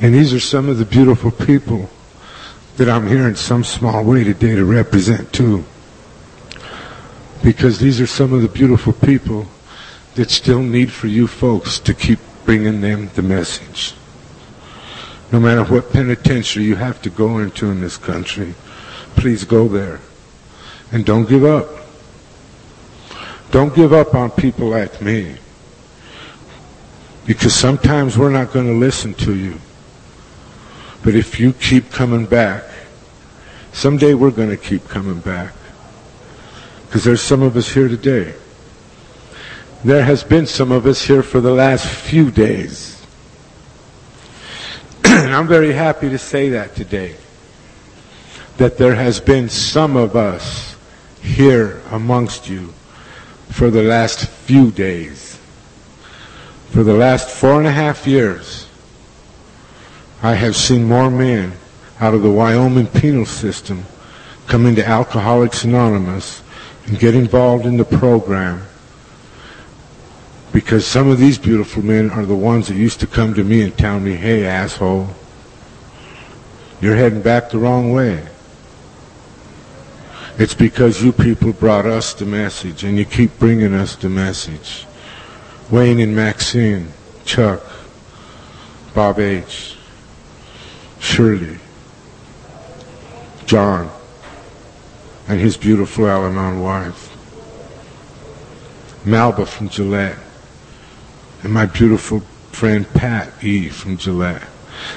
And 0.00 0.14
these 0.14 0.32
are 0.32 0.40
some 0.40 0.68
of 0.68 0.78
the 0.78 0.84
beautiful 0.84 1.30
people 1.30 1.90
that 2.76 2.88
I'm 2.88 3.08
here 3.08 3.26
in 3.26 3.34
some 3.34 3.64
small 3.64 4.04
way 4.04 4.22
today 4.22 4.54
to 4.54 4.64
represent 4.64 5.32
too. 5.32 5.64
Because 7.42 7.80
these 7.80 8.00
are 8.00 8.06
some 8.06 8.32
of 8.32 8.42
the 8.42 8.48
beautiful 8.48 8.92
people 8.92 9.46
that 10.14 10.30
still 10.30 10.62
need 10.62 10.92
for 10.92 11.08
you 11.08 11.26
folks 11.26 11.80
to 11.80 11.94
keep 11.94 12.20
bringing 12.44 12.80
them 12.80 13.10
the 13.14 13.22
message. 13.22 13.94
No 15.32 15.40
matter 15.40 15.64
what 15.64 15.92
penitentiary 15.92 16.64
you 16.64 16.76
have 16.76 17.02
to 17.02 17.10
go 17.10 17.38
into 17.38 17.70
in 17.70 17.80
this 17.80 17.96
country, 17.96 18.54
please 19.16 19.44
go 19.44 19.68
there. 19.68 20.00
And 20.92 21.04
don't 21.04 21.28
give 21.28 21.44
up. 21.44 21.68
Don't 23.50 23.74
give 23.74 23.92
up 23.92 24.14
on 24.14 24.30
people 24.30 24.68
like 24.68 25.02
me. 25.02 25.36
Because 27.26 27.54
sometimes 27.54 28.16
we're 28.16 28.30
not 28.30 28.52
going 28.52 28.66
to 28.66 28.72
listen 28.72 29.14
to 29.14 29.34
you. 29.34 29.60
But 31.02 31.14
if 31.14 31.38
you 31.38 31.52
keep 31.52 31.90
coming 31.90 32.26
back, 32.26 32.64
someday 33.72 34.14
we're 34.14 34.30
going 34.30 34.50
to 34.50 34.56
keep 34.56 34.88
coming 34.88 35.20
back. 35.20 35.54
Because 36.86 37.04
there's 37.04 37.20
some 37.20 37.42
of 37.42 37.56
us 37.56 37.72
here 37.72 37.88
today. 37.88 38.34
There 39.84 40.02
has 40.02 40.24
been 40.24 40.46
some 40.46 40.72
of 40.72 40.86
us 40.86 41.02
here 41.02 41.22
for 41.22 41.40
the 41.40 41.52
last 41.52 41.86
few 41.86 42.30
days. 42.30 43.00
and 45.04 45.34
I'm 45.34 45.46
very 45.46 45.72
happy 45.72 46.08
to 46.08 46.18
say 46.18 46.48
that 46.50 46.74
today. 46.74 47.16
That 48.56 48.76
there 48.76 48.94
has 48.94 49.20
been 49.20 49.48
some 49.48 49.96
of 49.96 50.16
us 50.16 50.76
here 51.22 51.80
amongst 51.90 52.48
you 52.48 52.72
for 53.50 53.70
the 53.70 53.82
last 53.82 54.26
few 54.26 54.70
days. 54.70 55.38
For 56.70 56.82
the 56.82 56.94
last 56.94 57.30
four 57.30 57.58
and 57.58 57.66
a 57.66 57.72
half 57.72 58.06
years, 58.06 58.67
I 60.22 60.34
have 60.34 60.56
seen 60.56 60.84
more 60.84 61.10
men 61.10 61.52
out 62.00 62.14
of 62.14 62.22
the 62.22 62.30
Wyoming 62.30 62.88
penal 62.88 63.24
system 63.24 63.84
come 64.48 64.66
into 64.66 64.84
Alcoholics 64.84 65.62
Anonymous 65.62 66.42
and 66.86 66.98
get 66.98 67.14
involved 67.14 67.66
in 67.66 67.76
the 67.76 67.84
program 67.84 68.62
because 70.52 70.84
some 70.84 71.08
of 71.08 71.18
these 71.18 71.38
beautiful 71.38 71.84
men 71.84 72.10
are 72.10 72.24
the 72.24 72.34
ones 72.34 72.66
that 72.66 72.74
used 72.74 72.98
to 73.00 73.06
come 73.06 73.32
to 73.34 73.44
me 73.44 73.62
and 73.62 73.76
tell 73.78 74.00
me, 74.00 74.14
hey, 74.14 74.44
asshole, 74.44 75.08
you're 76.80 76.96
heading 76.96 77.22
back 77.22 77.50
the 77.50 77.58
wrong 77.58 77.92
way. 77.92 78.26
It's 80.36 80.54
because 80.54 81.02
you 81.02 81.12
people 81.12 81.52
brought 81.52 81.86
us 81.86 82.14
the 82.14 82.24
message 82.24 82.82
and 82.82 82.98
you 82.98 83.04
keep 83.04 83.38
bringing 83.38 83.74
us 83.74 83.94
the 83.94 84.08
message. 84.08 84.86
Wayne 85.70 86.00
and 86.00 86.16
Maxine, 86.16 86.88
Chuck, 87.24 87.62
Bob 88.94 89.20
H., 89.20 89.77
Shirley, 91.00 91.58
John, 93.46 93.90
and 95.28 95.40
his 95.40 95.56
beautiful 95.56 96.08
Al-Anon 96.08 96.60
wife, 96.60 97.14
Malba 99.04 99.46
from 99.46 99.68
Gillette, 99.68 100.18
and 101.42 101.52
my 101.52 101.66
beautiful 101.66 102.20
friend 102.52 102.88
Pat 102.94 103.32
E. 103.42 103.68
from 103.68 103.96
Gillette. 103.96 104.42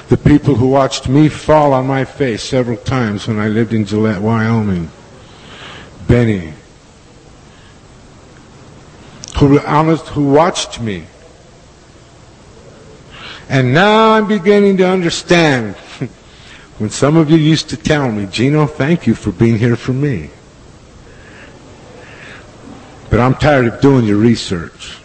The 0.08 0.16
people 0.16 0.54
who 0.54 0.68
watched 0.68 1.08
me 1.08 1.28
fall 1.28 1.72
on 1.72 1.86
my 1.86 2.04
face 2.04 2.42
several 2.42 2.76
times 2.76 3.26
when 3.26 3.38
I 3.38 3.48
lived 3.48 3.72
in 3.72 3.84
Gillette, 3.84 4.20
Wyoming. 4.20 4.90
Benny, 6.06 6.52
who, 9.38 9.58
honest, 9.60 10.06
who 10.08 10.30
watched 10.30 10.80
me. 10.80 11.04
And 13.48 13.72
now 13.72 14.12
I'm 14.12 14.28
beginning 14.28 14.76
to 14.78 14.88
understand 14.88 15.76
when 16.82 16.90
some 16.90 17.16
of 17.16 17.30
you 17.30 17.36
used 17.36 17.68
to 17.68 17.76
tell 17.76 18.10
me, 18.10 18.26
Gino, 18.26 18.66
thank 18.66 19.06
you 19.06 19.14
for 19.14 19.30
being 19.30 19.56
here 19.56 19.76
for 19.76 19.92
me. 19.92 20.30
But 23.08 23.20
I'm 23.20 23.36
tired 23.36 23.66
of 23.66 23.80
doing 23.80 24.04
your 24.04 24.16
research. 24.16 24.96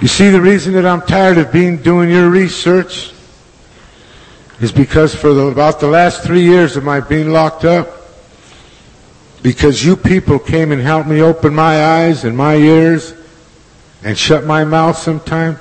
You 0.00 0.06
see, 0.06 0.30
the 0.30 0.40
reason 0.40 0.74
that 0.74 0.86
I'm 0.86 1.02
tired 1.02 1.38
of 1.38 1.50
being 1.50 1.78
doing 1.78 2.08
your 2.08 2.30
research 2.30 3.12
is 4.60 4.70
because 4.70 5.12
for 5.12 5.34
the, 5.34 5.46
about 5.46 5.80
the 5.80 5.88
last 5.88 6.22
three 6.22 6.42
years 6.42 6.76
of 6.76 6.84
my 6.84 7.00
being 7.00 7.32
locked 7.32 7.64
up, 7.64 7.97
because 9.42 9.84
you 9.84 9.96
people 9.96 10.38
came 10.38 10.72
and 10.72 10.80
helped 10.80 11.08
me 11.08 11.22
open 11.22 11.54
my 11.54 11.84
eyes 11.84 12.24
and 12.24 12.36
my 12.36 12.56
ears 12.56 13.14
and 14.02 14.16
shut 14.16 14.44
my 14.44 14.64
mouth 14.64 14.96
sometime, 14.96 15.58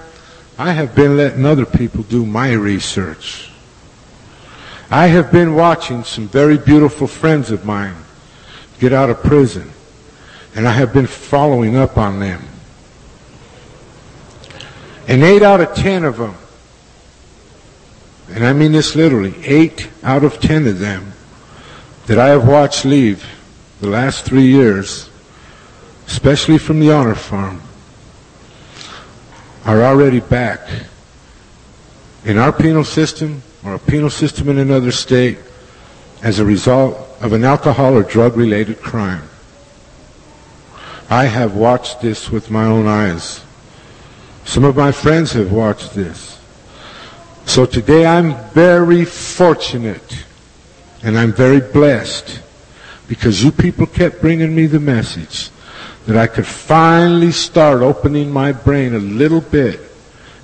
I 0.57 0.71
have 0.71 0.95
been 0.95 1.17
letting 1.17 1.45
other 1.45 1.65
people 1.65 2.03
do 2.03 2.25
my 2.25 2.53
research. 2.53 3.51
I 4.89 5.07
have 5.07 5.31
been 5.31 5.53
watching 5.53 6.03
some 6.03 6.27
very 6.27 6.57
beautiful 6.57 7.07
friends 7.07 7.51
of 7.51 7.65
mine 7.65 7.95
get 8.79 8.93
out 8.93 9.09
of 9.09 9.21
prison, 9.21 9.69
and 10.55 10.67
I 10.67 10.71
have 10.71 10.93
been 10.93 11.07
following 11.07 11.75
up 11.75 11.97
on 11.97 12.19
them. 12.19 12.41
And 15.07 15.23
eight 15.23 15.41
out 15.41 15.61
of 15.61 15.75
ten 15.75 16.03
of 16.03 16.17
them, 16.17 16.35
and 18.29 18.45
I 18.45 18.53
mean 18.53 18.71
this 18.71 18.95
literally, 18.95 19.35
eight 19.45 19.89
out 20.03 20.23
of 20.23 20.39
ten 20.39 20.67
of 20.67 20.79
them 20.79 21.13
that 22.07 22.17
I 22.17 22.27
have 22.27 22.47
watched 22.47 22.85
leave 22.85 23.25
the 23.81 23.87
last 23.87 24.25
three 24.25 24.47
years, 24.47 25.09
especially 26.07 26.57
from 26.57 26.79
the 26.79 26.91
honor 26.91 27.15
farm, 27.15 27.61
are 29.65 29.83
already 29.83 30.19
back 30.19 30.67
in 32.25 32.37
our 32.37 32.51
penal 32.51 32.83
system 32.83 33.41
or 33.63 33.75
a 33.75 33.79
penal 33.79 34.09
system 34.09 34.49
in 34.49 34.57
another 34.57 34.91
state 34.91 35.37
as 36.23 36.39
a 36.39 36.45
result 36.45 36.97
of 37.21 37.33
an 37.33 37.43
alcohol 37.43 37.93
or 37.93 38.03
drug 38.03 38.35
related 38.35 38.81
crime. 38.81 39.23
I 41.09 41.25
have 41.25 41.55
watched 41.55 42.01
this 42.01 42.29
with 42.29 42.49
my 42.49 42.65
own 42.65 42.87
eyes. 42.87 43.43
Some 44.45 44.63
of 44.63 44.75
my 44.75 44.91
friends 44.91 45.33
have 45.33 45.51
watched 45.51 45.93
this. 45.93 46.39
So 47.45 47.65
today 47.65 48.05
I'm 48.05 48.35
very 48.49 49.05
fortunate 49.05 50.25
and 51.03 51.17
I'm 51.17 51.31
very 51.31 51.61
blessed 51.61 52.41
because 53.07 53.43
you 53.43 53.51
people 53.51 53.85
kept 53.85 54.21
bringing 54.21 54.55
me 54.55 54.65
the 54.65 54.79
message 54.79 55.49
that 56.05 56.17
I 56.17 56.27
could 56.27 56.47
finally 56.47 57.31
start 57.31 57.81
opening 57.81 58.31
my 58.31 58.51
brain 58.51 58.95
a 58.95 58.99
little 58.99 59.41
bit 59.41 59.79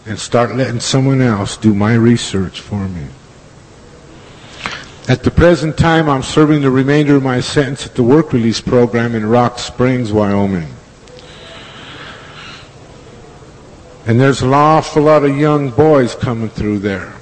and 0.05 0.19
start 0.19 0.55
letting 0.55 0.79
someone 0.79 1.21
else 1.21 1.57
do 1.57 1.73
my 1.73 1.93
research 1.93 2.59
for 2.59 2.87
me. 2.87 3.07
At 5.07 5.23
the 5.23 5.31
present 5.31 5.77
time, 5.77 6.09
I'm 6.09 6.23
serving 6.23 6.61
the 6.61 6.69
remainder 6.69 7.17
of 7.17 7.23
my 7.23 7.41
sentence 7.41 7.85
at 7.85 7.95
the 7.95 8.03
work 8.03 8.31
release 8.31 8.61
program 8.61 9.15
in 9.15 9.25
Rock 9.25 9.59
Springs, 9.59 10.13
Wyoming. 10.13 10.67
And 14.05 14.19
there's 14.19 14.41
an 14.41 14.53
awful 14.53 15.03
lot 15.03 15.23
of 15.23 15.37
young 15.37 15.69
boys 15.71 16.15
coming 16.15 16.49
through 16.49 16.79
there 16.79 17.13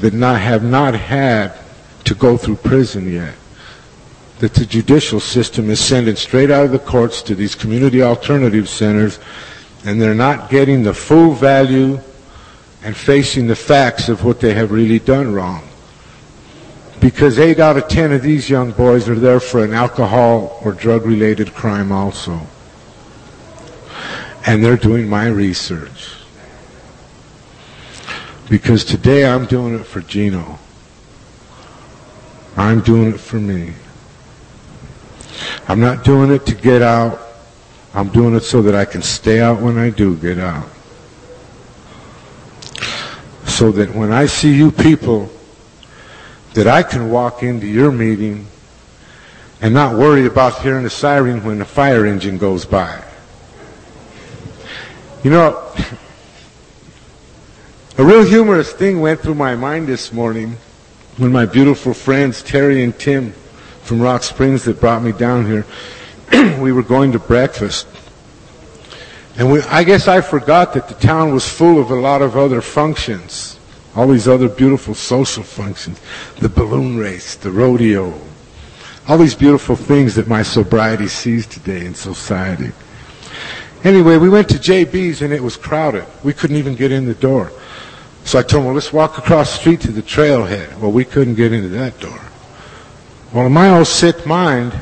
that 0.00 0.12
not, 0.12 0.40
have 0.40 0.64
not 0.64 0.94
had 0.94 1.54
to 2.04 2.14
go 2.14 2.36
through 2.36 2.56
prison 2.56 3.12
yet. 3.12 3.34
That 4.42 4.54
the 4.54 4.66
judicial 4.66 5.20
system 5.20 5.70
is 5.70 5.78
sending 5.78 6.16
straight 6.16 6.50
out 6.50 6.64
of 6.64 6.72
the 6.72 6.80
courts 6.80 7.22
to 7.22 7.34
these 7.36 7.54
community 7.54 8.02
alternative 8.02 8.68
centers, 8.68 9.20
and 9.86 10.02
they're 10.02 10.16
not 10.16 10.50
getting 10.50 10.82
the 10.82 10.92
full 10.92 11.32
value 11.32 12.00
and 12.82 12.96
facing 12.96 13.46
the 13.46 13.54
facts 13.54 14.08
of 14.08 14.24
what 14.24 14.40
they 14.40 14.52
have 14.52 14.72
really 14.72 14.98
done 14.98 15.32
wrong. 15.32 15.62
Because 17.00 17.38
eight 17.38 17.60
out 17.60 17.76
of 17.76 17.86
ten 17.86 18.10
of 18.10 18.22
these 18.22 18.50
young 18.50 18.72
boys 18.72 19.08
are 19.08 19.14
there 19.14 19.38
for 19.38 19.64
an 19.64 19.72
alcohol 19.72 20.60
or 20.64 20.72
drug 20.72 21.06
related 21.06 21.54
crime 21.54 21.92
also 21.92 22.40
and 24.46 24.64
they're 24.64 24.76
doing 24.76 25.08
my 25.08 25.26
research. 25.26 26.14
Because 28.48 28.84
today 28.84 29.24
I'm 29.24 29.46
doing 29.46 29.74
it 29.74 29.86
for 29.86 30.00
Gino. 30.00 30.58
I'm 32.56 32.80
doing 32.80 33.14
it 33.14 33.20
for 33.20 33.36
me. 33.36 33.72
I'm 35.68 35.80
not 35.80 36.04
doing 36.04 36.30
it 36.30 36.46
to 36.46 36.54
get 36.54 36.82
out. 36.82 37.20
I'm 37.94 38.08
doing 38.08 38.34
it 38.34 38.42
so 38.42 38.62
that 38.62 38.74
I 38.74 38.84
can 38.84 39.02
stay 39.02 39.40
out 39.40 39.60
when 39.60 39.78
I 39.78 39.90
do 39.90 40.16
get 40.16 40.38
out. 40.38 40.68
So 43.46 43.70
that 43.72 43.94
when 43.94 44.12
I 44.12 44.26
see 44.26 44.54
you 44.54 44.70
people, 44.70 45.30
that 46.54 46.66
I 46.66 46.82
can 46.82 47.10
walk 47.10 47.42
into 47.42 47.66
your 47.66 47.92
meeting 47.92 48.46
and 49.60 49.74
not 49.74 49.96
worry 49.96 50.26
about 50.26 50.60
hearing 50.60 50.84
the 50.84 50.90
siren 50.90 51.44
when 51.44 51.58
the 51.58 51.64
fire 51.64 52.06
engine 52.06 52.38
goes 52.38 52.64
by. 52.64 53.02
You 55.22 55.30
know, 55.30 55.72
a 57.98 58.04
real 58.04 58.24
humorous 58.24 58.72
thing 58.72 59.00
went 59.00 59.20
through 59.20 59.36
my 59.36 59.54
mind 59.54 59.86
this 59.86 60.12
morning 60.12 60.56
when 61.18 61.30
my 61.30 61.46
beautiful 61.46 61.94
friends 61.94 62.42
Terry 62.42 62.82
and 62.82 62.98
Tim 62.98 63.32
from 63.82 64.00
Rock 64.00 64.22
Springs 64.22 64.64
that 64.64 64.80
brought 64.80 65.02
me 65.02 65.12
down 65.12 65.46
here, 65.46 65.66
we 66.60 66.72
were 66.72 66.82
going 66.82 67.12
to 67.12 67.18
breakfast. 67.18 67.86
And 69.36 69.50
we, 69.50 69.60
I 69.62 69.84
guess 69.84 70.08
I 70.08 70.20
forgot 70.20 70.74
that 70.74 70.88
the 70.88 70.94
town 70.94 71.32
was 71.32 71.48
full 71.48 71.80
of 71.80 71.90
a 71.90 71.94
lot 71.94 72.22
of 72.22 72.36
other 72.36 72.60
functions, 72.60 73.58
all 73.96 74.08
these 74.08 74.28
other 74.28 74.48
beautiful 74.48 74.94
social 74.94 75.42
functions, 75.42 76.00
the 76.38 76.48
balloon 76.48 76.98
race, 76.98 77.34
the 77.36 77.50
rodeo, 77.50 78.14
all 79.08 79.18
these 79.18 79.34
beautiful 79.34 79.74
things 79.74 80.14
that 80.14 80.28
my 80.28 80.42
sobriety 80.42 81.08
sees 81.08 81.46
today 81.46 81.86
in 81.86 81.94
society. 81.94 82.72
Anyway, 83.84 84.16
we 84.16 84.28
went 84.28 84.48
to 84.50 84.56
JB's 84.56 85.22
and 85.22 85.32
it 85.32 85.42
was 85.42 85.56
crowded. 85.56 86.04
We 86.22 86.32
couldn't 86.32 86.56
even 86.56 86.76
get 86.76 86.92
in 86.92 87.06
the 87.06 87.14
door. 87.14 87.50
So 88.24 88.38
I 88.38 88.42
told 88.42 88.60
him, 88.60 88.66
well, 88.66 88.74
let's 88.74 88.92
walk 88.92 89.18
across 89.18 89.52
the 89.52 89.58
street 89.58 89.80
to 89.80 89.90
the 89.90 90.02
trailhead. 90.02 90.78
Well, 90.78 90.92
we 90.92 91.04
couldn't 91.04 91.34
get 91.34 91.52
into 91.52 91.68
that 91.70 91.98
door. 91.98 92.20
Well, 93.32 93.46
in 93.46 93.52
my 93.52 93.70
old 93.70 93.86
sick 93.86 94.26
mind, 94.26 94.74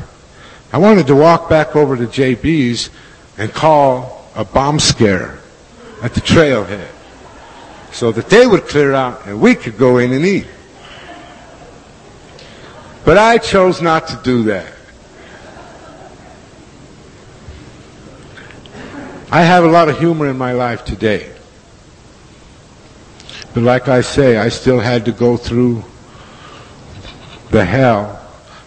I 0.73 0.79
wanted 0.79 1.07
to 1.07 1.15
walk 1.15 1.49
back 1.49 1.77
over 1.77 1.97
to 1.97 2.07
JB's 2.07 2.91
and 3.39 3.53
call 3.53 4.29
a 4.35 4.45
bomb 4.45 4.81
scare 4.81 5.39
at 6.03 6.15
the 6.15 6.21
trailhead 6.21 6.89
so 7.93 8.11
that 8.11 8.29
they 8.29 8.49
would 8.49 8.67
clear 8.67 8.93
out 8.93 9.25
and 9.27 9.41
we 9.41 9.55
could 9.55 9.79
go 9.79 9.99
in 9.99 10.13
and 10.13 10.27
eat. 10.27 10.49
But 13.05 13.19
I 13.19 13.39
chose 13.39 13.81
not 13.81 14.09
to 14.09 14.21
do 14.25 14.43
that. 14.45 14.73
I 19.31 19.43
have 19.43 19.63
a 19.63 19.69
lot 19.69 19.89
of 19.89 19.97
humor 19.97 20.29
in 20.29 20.37
my 20.37 20.53
life 20.55 20.85
today. 20.85 21.31
But 23.55 23.63
like 23.63 23.87
I 23.87 24.01
say, 24.01 24.39
I 24.39 24.49
still 24.49 24.81
had 24.81 25.05
to 25.05 25.13
go 25.13 25.37
through 25.37 25.85
the 27.53 27.65
hell 27.65 28.20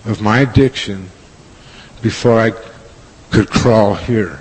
of 0.05 0.21
my 0.21 0.39
addiction 0.39 1.09
before 2.01 2.39
I 2.39 2.51
could 3.31 3.49
crawl 3.49 3.95
here. 3.95 4.39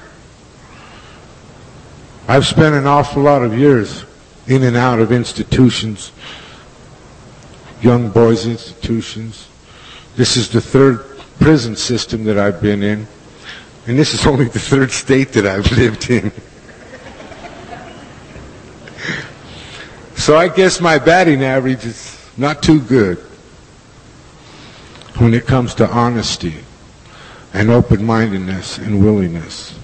I've 2.28 2.46
spent 2.46 2.74
an 2.74 2.86
awful 2.86 3.22
lot 3.22 3.42
of 3.42 3.56
years 3.56 4.04
in 4.46 4.64
and 4.64 4.76
out 4.76 4.98
of 4.98 5.12
institutions, 5.12 6.12
young 7.80 8.10
boys 8.10 8.46
institutions. 8.46 9.48
This 10.16 10.36
is 10.36 10.50
the 10.50 10.60
third 10.60 11.04
prison 11.40 11.76
system 11.76 12.24
that 12.24 12.38
I've 12.38 12.60
been 12.60 12.82
in. 12.82 13.06
And 13.86 13.98
this 13.98 14.12
is 14.14 14.26
only 14.26 14.46
the 14.46 14.58
third 14.58 14.90
state 14.90 15.32
that 15.32 15.46
I've 15.46 15.70
lived 15.72 16.10
in. 16.10 16.32
so 20.16 20.36
I 20.36 20.48
guess 20.48 20.80
my 20.80 20.98
batting 20.98 21.44
average 21.44 21.84
is 21.84 22.18
not 22.36 22.62
too 22.62 22.80
good 22.80 23.18
when 25.18 25.34
it 25.34 25.46
comes 25.46 25.74
to 25.76 25.88
honesty 25.88 26.56
and 27.52 27.70
open-mindedness 27.70 28.78
and 28.78 29.04
willingness. 29.04 29.78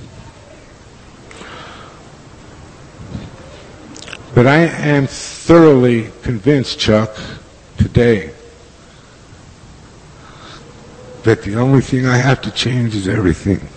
But 4.35 4.47
I 4.47 4.59
am 4.59 5.07
thoroughly 5.07 6.11
convinced, 6.23 6.79
Chuck, 6.79 7.15
today, 7.77 8.33
that 11.25 11.43
the 11.43 11.57
only 11.57 11.81
thing 11.81 12.07
I 12.07 12.17
have 12.17 12.41
to 12.43 12.51
change 12.51 12.95
is 12.95 13.09
everything. 13.09 13.69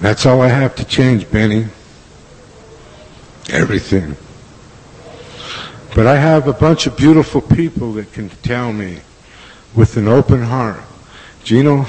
That's 0.00 0.26
all 0.26 0.42
I 0.42 0.48
have 0.48 0.76
to 0.76 0.84
change, 0.84 1.30
Benny. 1.30 1.66
Everything. 3.50 4.16
But 5.96 6.06
I 6.06 6.18
have 6.18 6.46
a 6.46 6.52
bunch 6.52 6.86
of 6.86 6.94
beautiful 6.94 7.40
people 7.40 7.94
that 7.94 8.12
can 8.12 8.28
tell 8.28 8.70
me 8.70 9.00
with 9.74 9.96
an 9.96 10.08
open 10.08 10.42
heart, 10.42 10.82
Gino, 11.42 11.86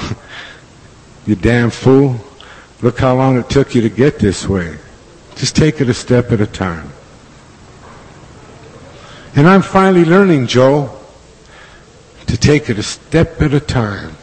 you 1.25 1.35
damn 1.35 1.69
fool, 1.69 2.15
look 2.81 2.99
how 2.99 3.17
long 3.17 3.37
it 3.37 3.49
took 3.49 3.75
you 3.75 3.81
to 3.81 3.89
get 3.89 4.17
this 4.17 4.47
way. 4.47 4.77
Just 5.35 5.57
take 5.57 5.81
it 5.81 5.89
a 5.89 5.93
step 5.93 6.31
at 6.31 6.39
a 6.39 6.47
time. 6.47 6.89
And 9.35 9.45
I'm 9.45 9.61
finally 9.61 10.05
learning, 10.05 10.47
Joe, 10.47 10.97
to 12.27 12.37
take 12.37 12.69
it 12.69 12.79
a 12.79 12.83
step 12.83 13.41
at 13.41 13.53
a 13.53 13.59
time. 13.59 14.15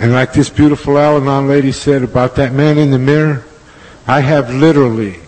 And 0.00 0.10
like 0.10 0.32
this 0.32 0.50
beautiful 0.50 0.98
Al-Anon 0.98 1.46
lady 1.46 1.70
said 1.70 2.02
about 2.02 2.34
that 2.34 2.52
man 2.52 2.78
in 2.78 2.90
the 2.90 2.98
mirror, 2.98 3.44
I 4.08 4.22
have 4.22 4.52
literally 4.52 5.20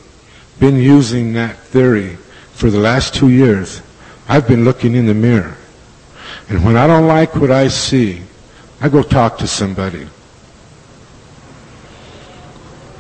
been 0.59 0.75
using 0.75 1.35
that 1.35 1.57
theory 1.57 2.19
for 2.63 2.71
the 2.71 2.79
last 2.79 3.13
two 3.13 3.29
years. 3.29 3.83
I've 4.29 4.47
been 4.47 4.65
looking 4.65 4.95
in 4.95 5.07
the 5.07 5.15
mirror. 5.15 5.57
And 6.49 6.65
when 6.65 6.77
I 6.77 6.87
don't 6.87 7.09
like 7.09 7.35
what 7.35 7.51
I 7.51 7.67
see, 7.67 8.23
I 8.81 8.89
go 8.89 9.03
talk 9.03 9.39
to 9.39 9.49
somebody. 9.49 10.07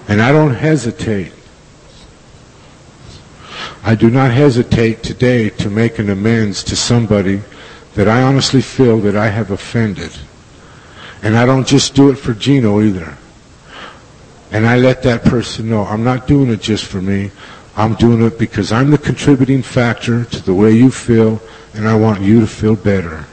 And 0.09 0.20
I 0.20 0.33
don't 0.33 0.53
hesitate. 0.53 1.33
I 3.85 3.94
do 3.94 4.11
not 4.11 4.33
hesitate 4.33 5.05
today 5.05 5.48
to 5.51 5.70
make 5.70 6.01
an 6.01 6.11
amends 6.11 6.64
to 6.64 6.75
somebody 6.75 7.40
that 7.94 8.09
I 8.09 8.20
honestly 8.20 8.62
feel 8.62 8.98
that 9.03 9.14
I 9.14 9.29
have 9.29 9.53
offended. 9.53 10.11
And 11.22 11.37
I 11.37 11.46
don't 11.46 11.68
just 11.68 11.94
do 11.94 12.11
it 12.11 12.16
for 12.16 12.35
Gino 12.35 12.83
either. 12.83 13.16
And 14.51 14.66
I 14.66 14.79
let 14.79 15.05
that 15.05 15.22
person 15.22 15.70
know 15.70 15.85
I'm 15.85 16.03
not 16.03 16.27
doing 16.27 16.51
it 16.51 16.61
just 16.61 16.85
for 16.85 17.01
me. 17.01 17.31
I'm 17.76 17.94
doing 17.94 18.22
it 18.22 18.38
because 18.38 18.70
I'm 18.70 18.90
the 18.90 18.98
contributing 18.98 19.62
factor 19.62 20.24
to 20.24 20.42
the 20.42 20.54
way 20.54 20.72
you 20.72 20.90
feel, 20.90 21.40
and 21.74 21.88
I 21.88 21.94
want 21.94 22.20
you 22.20 22.40
to 22.40 22.46
feel 22.46 22.76
better. 22.76 23.24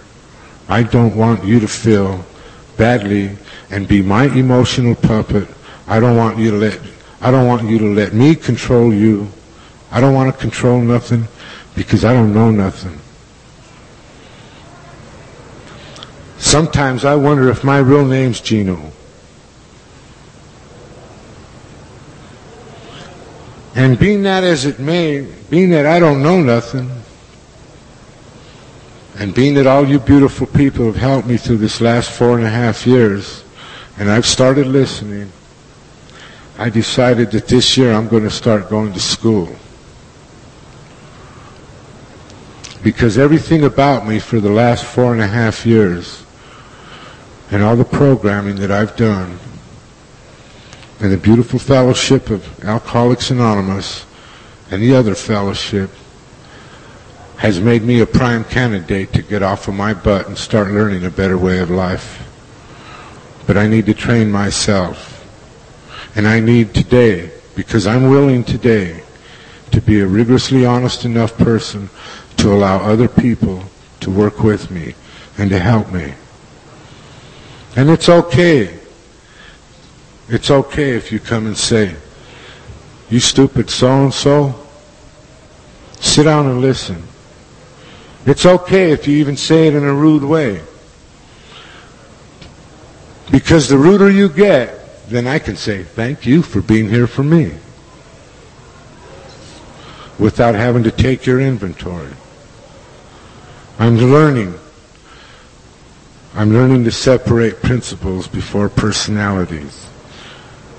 I 0.69 0.83
don't 0.83 1.15
want 1.15 1.43
you 1.43 1.59
to 1.59 1.67
feel 1.67 2.23
badly 2.77 3.37
and 3.69 3.87
be 3.87 4.01
my 4.01 4.25
emotional 4.25 4.95
puppet. 4.95 5.47
I 5.87 5.99
don't 5.99 6.15
want 6.15 6.37
you 6.37 6.51
to 6.51 6.57
let 6.57 6.79
I 7.21 7.31
don't 7.31 7.47
want 7.47 7.67
you 7.69 7.77
to 7.79 7.93
let 7.93 8.13
me 8.13 8.33
control 8.33 8.93
you. 8.93 9.27
I 9.91 9.99
don't 9.99 10.13
want 10.13 10.33
to 10.33 10.39
control 10.39 10.79
nothing 10.79 11.27
because 11.75 12.05
I 12.05 12.13
don't 12.13 12.33
know 12.33 12.49
nothing. 12.49 12.97
Sometimes 16.37 17.03
I 17.03 17.15
wonder 17.15 17.49
if 17.49 17.63
my 17.65 17.79
real 17.79 18.05
name's 18.05 18.39
Gino. 18.39 18.91
And 23.75 23.99
being 23.99 24.23
that 24.23 24.43
as 24.43 24.65
it 24.65 24.79
may, 24.79 25.21
being 25.49 25.69
that 25.71 25.85
I 25.85 25.99
don't 25.99 26.23
know 26.23 26.41
nothing, 26.41 26.89
and 29.17 29.33
being 29.35 29.53
that 29.55 29.67
all 29.67 29.87
you 29.87 29.99
beautiful 29.99 30.47
people 30.47 30.85
have 30.85 30.95
helped 30.95 31.27
me 31.27 31.37
through 31.37 31.57
this 31.57 31.81
last 31.81 32.09
four 32.11 32.37
and 32.37 32.45
a 32.45 32.49
half 32.49 32.87
years, 32.87 33.43
and 33.97 34.09
I've 34.09 34.25
started 34.25 34.65
listening, 34.65 35.31
I 36.57 36.69
decided 36.69 37.31
that 37.31 37.47
this 37.47 37.77
year 37.77 37.93
I'm 37.93 38.07
going 38.07 38.23
to 38.23 38.29
start 38.29 38.69
going 38.69 38.93
to 38.93 38.99
school. 38.99 39.49
Because 42.81 43.17
everything 43.17 43.65
about 43.65 44.07
me 44.07 44.19
for 44.19 44.39
the 44.39 44.49
last 44.49 44.85
four 44.85 45.11
and 45.11 45.21
a 45.21 45.27
half 45.27 45.65
years 45.65 46.25
and 47.51 47.61
all 47.61 47.75
the 47.75 47.85
programming 47.85 48.55
that 48.57 48.71
I've 48.71 48.95
done 48.95 49.37
and 51.01 51.11
the 51.13 51.17
beautiful 51.17 51.59
fellowship 51.59 52.29
of 52.29 52.63
Alcoholics 52.65 53.31
Anonymous 53.31 54.05
and 54.69 54.81
the 54.81 54.95
other 54.95 55.15
fellowship 55.15 55.89
has 57.37 57.61
made 57.61 57.83
me 57.83 58.01
a 58.01 58.05
prime 58.05 58.43
candidate 58.43 59.13
to 59.13 59.21
get 59.21 59.41
off 59.41 59.69
of 59.69 59.73
my 59.73 59.93
butt 59.93 60.27
and 60.27 60.37
start 60.37 60.71
learning 60.71 61.05
a 61.05 61.09
better 61.09 61.37
way 61.37 61.59
of 61.59 61.69
life. 61.69 62.25
But 63.47 63.55
I 63.55 63.67
need 63.67 63.85
to 63.85 63.93
train 63.93 64.29
myself. 64.29 65.15
And 66.15 66.27
I 66.27 66.41
need 66.41 66.73
today, 66.73 67.31
because 67.55 67.87
I'm 67.87 68.09
willing 68.09 68.43
today 68.43 69.01
to 69.71 69.79
be 69.79 70.01
a 70.01 70.05
rigorously 70.05 70.65
honest 70.65 71.05
enough 71.05 71.37
person 71.37 71.89
to 72.37 72.51
allow 72.51 72.79
other 72.79 73.07
people 73.07 73.63
to 74.01 74.11
work 74.11 74.39
with 74.39 74.69
me 74.69 74.95
and 75.37 75.49
to 75.49 75.59
help 75.59 75.93
me. 75.93 76.13
And 77.77 77.89
it's 77.89 78.09
okay. 78.09 78.78
It's 80.29 80.51
okay 80.51 80.91
if 80.91 81.11
you 81.11 81.19
come 81.19 81.47
and 81.47 81.57
say, 81.57 81.95
you 83.09 83.19
stupid 83.19 83.69
so-and-so, 83.69 84.53
sit 85.99 86.23
down 86.23 86.45
and 86.45 86.61
listen. 86.61 87.03
It's 88.25 88.45
okay 88.45 88.91
if 88.91 89.07
you 89.07 89.17
even 89.17 89.37
say 89.37 89.67
it 89.67 89.75
in 89.75 89.83
a 89.83 89.93
rude 89.93 90.23
way. 90.23 90.61
Because 93.31 93.67
the 93.67 93.77
ruder 93.77 94.09
you 94.09 94.29
get, 94.29 95.07
then 95.09 95.25
I 95.25 95.39
can 95.39 95.55
say, 95.55 95.83
thank 95.83 96.25
you 96.25 96.41
for 96.41 96.61
being 96.61 96.89
here 96.89 97.07
for 97.07 97.23
me. 97.23 97.53
Without 100.19 100.53
having 100.53 100.83
to 100.83 100.91
take 100.91 101.25
your 101.25 101.39
inventory. 101.39 102.13
I'm 103.79 103.97
learning 103.97 104.53
I'm 106.35 106.53
learning 106.53 106.83
to 106.83 106.91
separate 106.91 107.61
principles 107.61 108.27
before 108.27 108.69
personalities. 108.69 109.88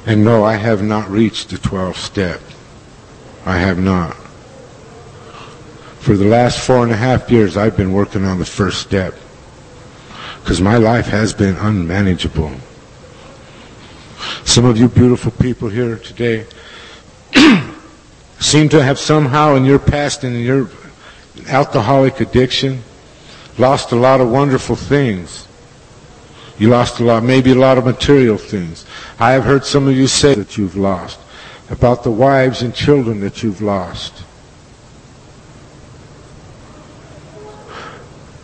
And 0.07 0.25
no, 0.25 0.45
I 0.45 0.57
have 0.57 0.83
not 0.83 1.11
reached 1.11 1.51
the 1.51 1.57
12th 1.57 1.97
step. 1.97 2.41
I 3.45 3.59
have 3.59 3.79
not. 3.79 4.17
For 6.01 6.17
the 6.17 6.25
last 6.25 6.59
four 6.67 6.83
and 6.83 6.93
a 6.93 6.97
half 6.97 7.31
years, 7.31 7.57
I've 7.57 7.77
been 7.77 7.93
working 7.93 8.25
on 8.25 8.39
the 8.39 8.47
first 8.47 8.81
step. 8.81 9.15
Because 10.43 10.61
my 10.61 10.79
life 10.79 11.07
has 11.07 11.35
been 11.35 11.57
unmanageable. 11.57 12.53
Some 14.45 14.65
of 14.65 14.79
you 14.79 14.89
beautiful 14.89 15.33
people 15.33 15.69
here 15.69 15.97
today 15.99 16.47
seem 18.39 18.69
to 18.71 18.83
have 18.83 18.99
somehow 18.99 19.55
in 19.55 19.65
your 19.65 19.79
past 19.79 20.25
and 20.25 20.35
in 20.35 20.43
your 20.43 20.71
alcoholic 21.47 22.21
addiction 22.21 22.83
lost 23.59 23.93
a 23.93 23.97
lot 23.97 24.21
of 24.21 24.31
wonderful 24.31 24.77
things. 24.77 25.47
You 26.61 26.68
lost 26.68 27.01
a 27.01 27.05
lot, 27.05 27.23
maybe 27.23 27.53
a 27.53 27.55
lot 27.55 27.79
of 27.79 27.87
material 27.87 28.37
things. 28.37 28.85
I 29.18 29.33
have 29.33 29.44
heard 29.44 29.64
some 29.64 29.88
of 29.88 29.96
you 29.96 30.07
say 30.07 30.35
that 30.35 30.59
you've 30.59 30.77
lost, 30.77 31.18
about 31.70 32.05
the 32.05 32.11
wives 32.11 32.61
and 32.61 32.75
children 32.75 33.20
that 33.20 33.42
you've 33.42 33.62
lost. 33.62 34.25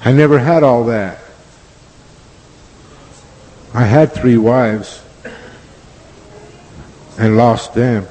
I 0.03 0.13
never 0.13 0.39
had 0.39 0.63
all 0.63 0.85
that. 0.85 1.19
I 3.75 3.85
had 3.85 4.13
three 4.13 4.39
wives 4.39 5.03
and 7.19 7.37
lost 7.37 7.75
them. 7.75 8.07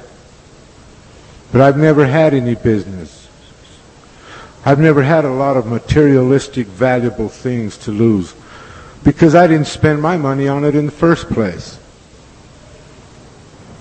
But 1.50 1.62
I've 1.62 1.78
never 1.78 2.06
had 2.06 2.32
any 2.32 2.54
business. 2.54 3.28
I've 4.64 4.78
never 4.78 5.02
had 5.02 5.24
a 5.24 5.32
lot 5.32 5.56
of 5.56 5.66
materialistic, 5.66 6.68
valuable 6.68 7.28
things 7.28 7.76
to 7.78 7.90
lose 7.90 8.34
because 9.06 9.36
I 9.36 9.46
didn't 9.46 9.68
spend 9.68 10.02
my 10.02 10.16
money 10.16 10.48
on 10.48 10.64
it 10.64 10.74
in 10.74 10.84
the 10.84 10.92
first 10.92 11.28
place. 11.28 11.78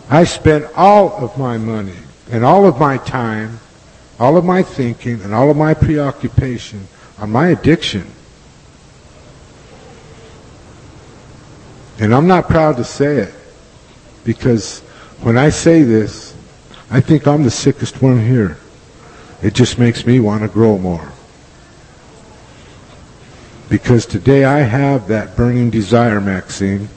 I 0.07 0.23
spent 0.23 0.67
all 0.75 1.13
of 1.13 1.35
my 1.35 1.57
money 1.57 1.97
and 2.29 2.45
all 2.45 2.67
of 2.67 2.79
my 2.79 2.99
time, 2.99 3.59
all 4.19 4.37
of 4.37 4.45
my 4.45 4.61
thinking, 4.61 5.19
and 5.23 5.33
all 5.33 5.49
of 5.49 5.57
my 5.57 5.73
preoccupation 5.73 6.87
on 7.17 7.31
my 7.31 7.47
addiction. 7.47 8.05
And 11.97 12.13
I'm 12.13 12.27
not 12.27 12.47
proud 12.47 12.77
to 12.77 12.83
say 12.83 13.17
it 13.17 13.33
because 14.25 14.81
when 15.23 15.39
I 15.39 15.49
say 15.49 15.81
this, 15.81 16.35
I 16.91 17.01
think 17.01 17.25
I'm 17.25 17.41
the 17.41 17.49
sickest 17.49 17.99
one 17.99 18.23
here. 18.23 18.59
It 19.41 19.55
just 19.55 19.79
makes 19.79 20.05
me 20.05 20.19
want 20.19 20.43
to 20.43 20.47
grow 20.47 20.77
more. 20.77 21.14
Because 23.69 24.05
today 24.05 24.45
I 24.45 24.59
have 24.59 25.07
that 25.07 25.35
burning 25.35 25.69
desire, 25.71 26.21
Maxine. 26.21 26.87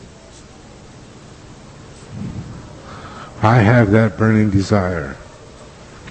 I 3.42 3.59
have 3.59 3.90
that 3.92 4.18
burning 4.18 4.50
desire 4.50 5.16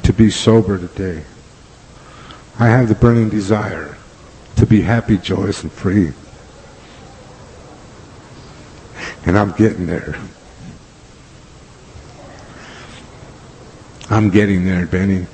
to 0.04 0.13
be 0.13 0.32
sober 0.32 0.78
today. 0.78 1.24
I 2.58 2.70
have 2.70 2.88
the 2.88 2.96
burning 2.96 3.30
desire 3.30 3.98
to 4.56 4.65
be 4.65 4.82
happy, 4.82 5.17
joyous, 5.17 5.62
and 5.62 5.72
free. 5.72 6.13
And 9.26 9.38
I'm 9.38 9.52
getting 9.52 9.86
there. 9.86 10.15
I'm 14.10 14.30
getting 14.30 14.65
there, 14.65 14.88
Benny. 14.88 15.28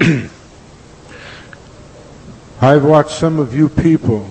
I've 2.62 2.84
watched 2.84 3.10
some 3.10 3.40
of 3.40 3.52
you 3.52 3.68
people 3.68 4.30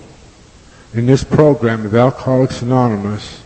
in 0.94 1.06
this 1.06 1.22
program 1.22 1.86
of 1.86 1.94
Alcoholics 1.94 2.62
Anonymous 2.62 3.44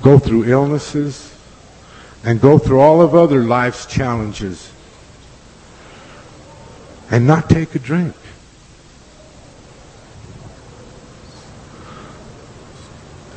go 0.00 0.18
through 0.18 0.44
illnesses 0.44 1.36
and 2.24 2.40
go 2.40 2.56
through 2.56 2.80
all 2.80 3.02
of 3.02 3.14
other 3.14 3.44
life's 3.44 3.84
challenges 3.84 4.72
and 7.10 7.26
not 7.26 7.50
take 7.50 7.74
a 7.74 7.78
drink. 7.78 8.14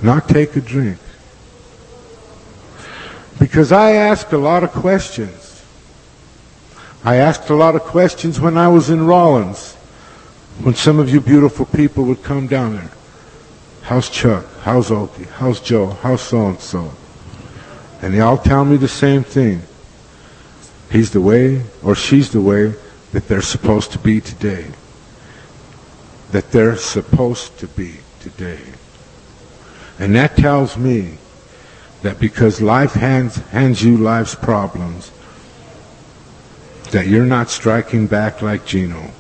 Not 0.02 0.30
take 0.30 0.56
a 0.56 0.62
drink. 0.62 1.00
Because 3.42 3.74
I 3.74 3.92
asked 3.92 4.32
a 4.32 4.38
lot 4.38 4.64
of 4.64 4.72
questions. 4.72 5.66
I 7.04 7.18
asked 7.18 7.50
a 7.50 7.56
lot 7.56 7.76
of 7.76 7.82
questions 7.82 8.40
when 8.40 8.58
I 8.58 8.70
was 8.70 8.90
in 8.90 9.06
Rawlins, 9.06 9.76
when 10.62 10.76
some 10.76 11.00
of 11.00 11.10
you 11.10 11.20
beautiful 11.20 11.66
people 11.66 12.06
would 12.06 12.24
come 12.24 12.48
down 12.48 12.76
there. 12.76 12.92
How's 13.82 14.10
Chuck? 14.10 14.46
How's 14.62 14.90
Okie? 14.90 15.28
How's 15.32 15.60
Joe? 15.60 15.88
How's 15.88 16.22
so-and-so? 16.22 16.94
And 18.02 18.14
they 18.14 18.22
all 18.22 18.38
tell 18.38 18.64
me 18.64 18.78
the 18.78 18.88
same 18.88 19.24
thing. 19.24 19.62
He's 20.90 21.12
the 21.12 21.22
way, 21.22 21.64
or 21.82 21.96
she's 21.96 22.32
the 22.32 22.42
way, 22.42 22.76
that 23.12 23.28
they're 23.28 23.42
supposed 23.42 23.92
to 23.94 24.00
be 24.00 24.22
today. 24.22 24.68
That 26.32 26.52
they're 26.52 26.78
supposed 26.78 27.58
to 27.60 27.68
be 27.68 27.98
today. 28.22 28.62
And 30.00 30.16
that 30.16 30.38
tells 30.38 30.78
me 30.78 31.18
that 32.04 32.20
because 32.20 32.62
life 32.62 32.94
hands, 32.94 33.38
hands 33.50 33.84
you 33.84 33.98
life's 33.98 34.36
problems, 34.36 35.12
that 36.92 37.08
you're 37.08 37.26
not 37.26 37.50
striking 37.50 38.08
back 38.08 38.42
like 38.42 38.66
Gino. 38.66 39.12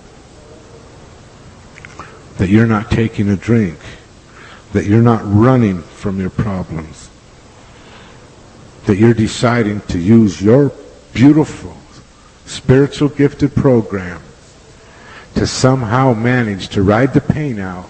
That 2.38 2.50
you're 2.50 2.68
not 2.68 2.90
taking 2.90 3.30
a 3.30 3.36
drink. 3.36 3.80
That 4.74 4.86
you're 4.86 5.02
not 5.02 5.22
running 5.24 5.82
from 5.82 6.20
your 6.20 6.30
problems. 6.30 7.10
That 8.86 8.98
you're 8.98 9.14
deciding 9.14 9.82
to 9.82 10.00
use 10.00 10.42
your 10.42 10.72
beautiful 11.14 11.78
spiritual 12.46 13.10
gifted 13.10 13.56
program 13.56 14.22
to 15.36 15.48
somehow 15.48 16.14
manage 16.14 16.70
to 16.70 16.84
ride 16.84 17.14
the 17.14 17.22
pain 17.22 17.60
out 17.60 17.90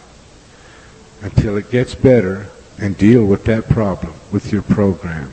until 1.22 1.58
it 1.58 1.72
gets 1.72 1.96
better 1.96 2.48
and 2.80 2.98
deal 2.98 3.26
with 3.26 3.46
that 3.46 3.68
problem 3.70 4.14
with 4.32 4.52
your 4.52 4.62
program. 4.62 5.32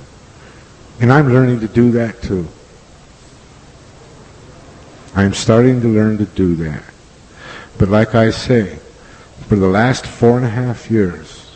And 1.01 1.13
I'm 1.13 1.33
learning 1.33 1.61
to 1.61 1.69
do 1.69 1.91
that 1.93 2.23
too. 2.23 2.47
I'm 5.15 5.35
starting 5.35 5.81
to 5.81 5.89
learn 5.89 6.19
to 6.19 6.27
do 6.27 6.55
that. 6.57 6.85
But 7.79 7.89
like 7.89 8.15
I 8.15 8.31
say, 8.31 8.79
for 9.51 9.57
the 9.57 9.67
last 9.67 10.07
four 10.07 10.37
and 10.37 10.47
a 10.47 10.49
half 10.49 10.93
years, 10.93 11.51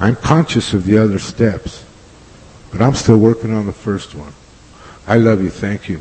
I'm 0.00 0.16
conscious 0.16 0.72
of 0.72 0.86
the 0.86 0.96
other 0.96 1.18
steps, 1.18 1.84
but 2.70 2.80
I'm 2.80 2.94
still 2.94 3.18
working 3.18 3.52
on 3.52 3.66
the 3.66 3.74
first 3.74 4.14
one. 4.14 4.32
I 5.06 5.18
love 5.18 5.42
you. 5.42 5.50
Thank 5.50 5.90
you. 5.90 6.00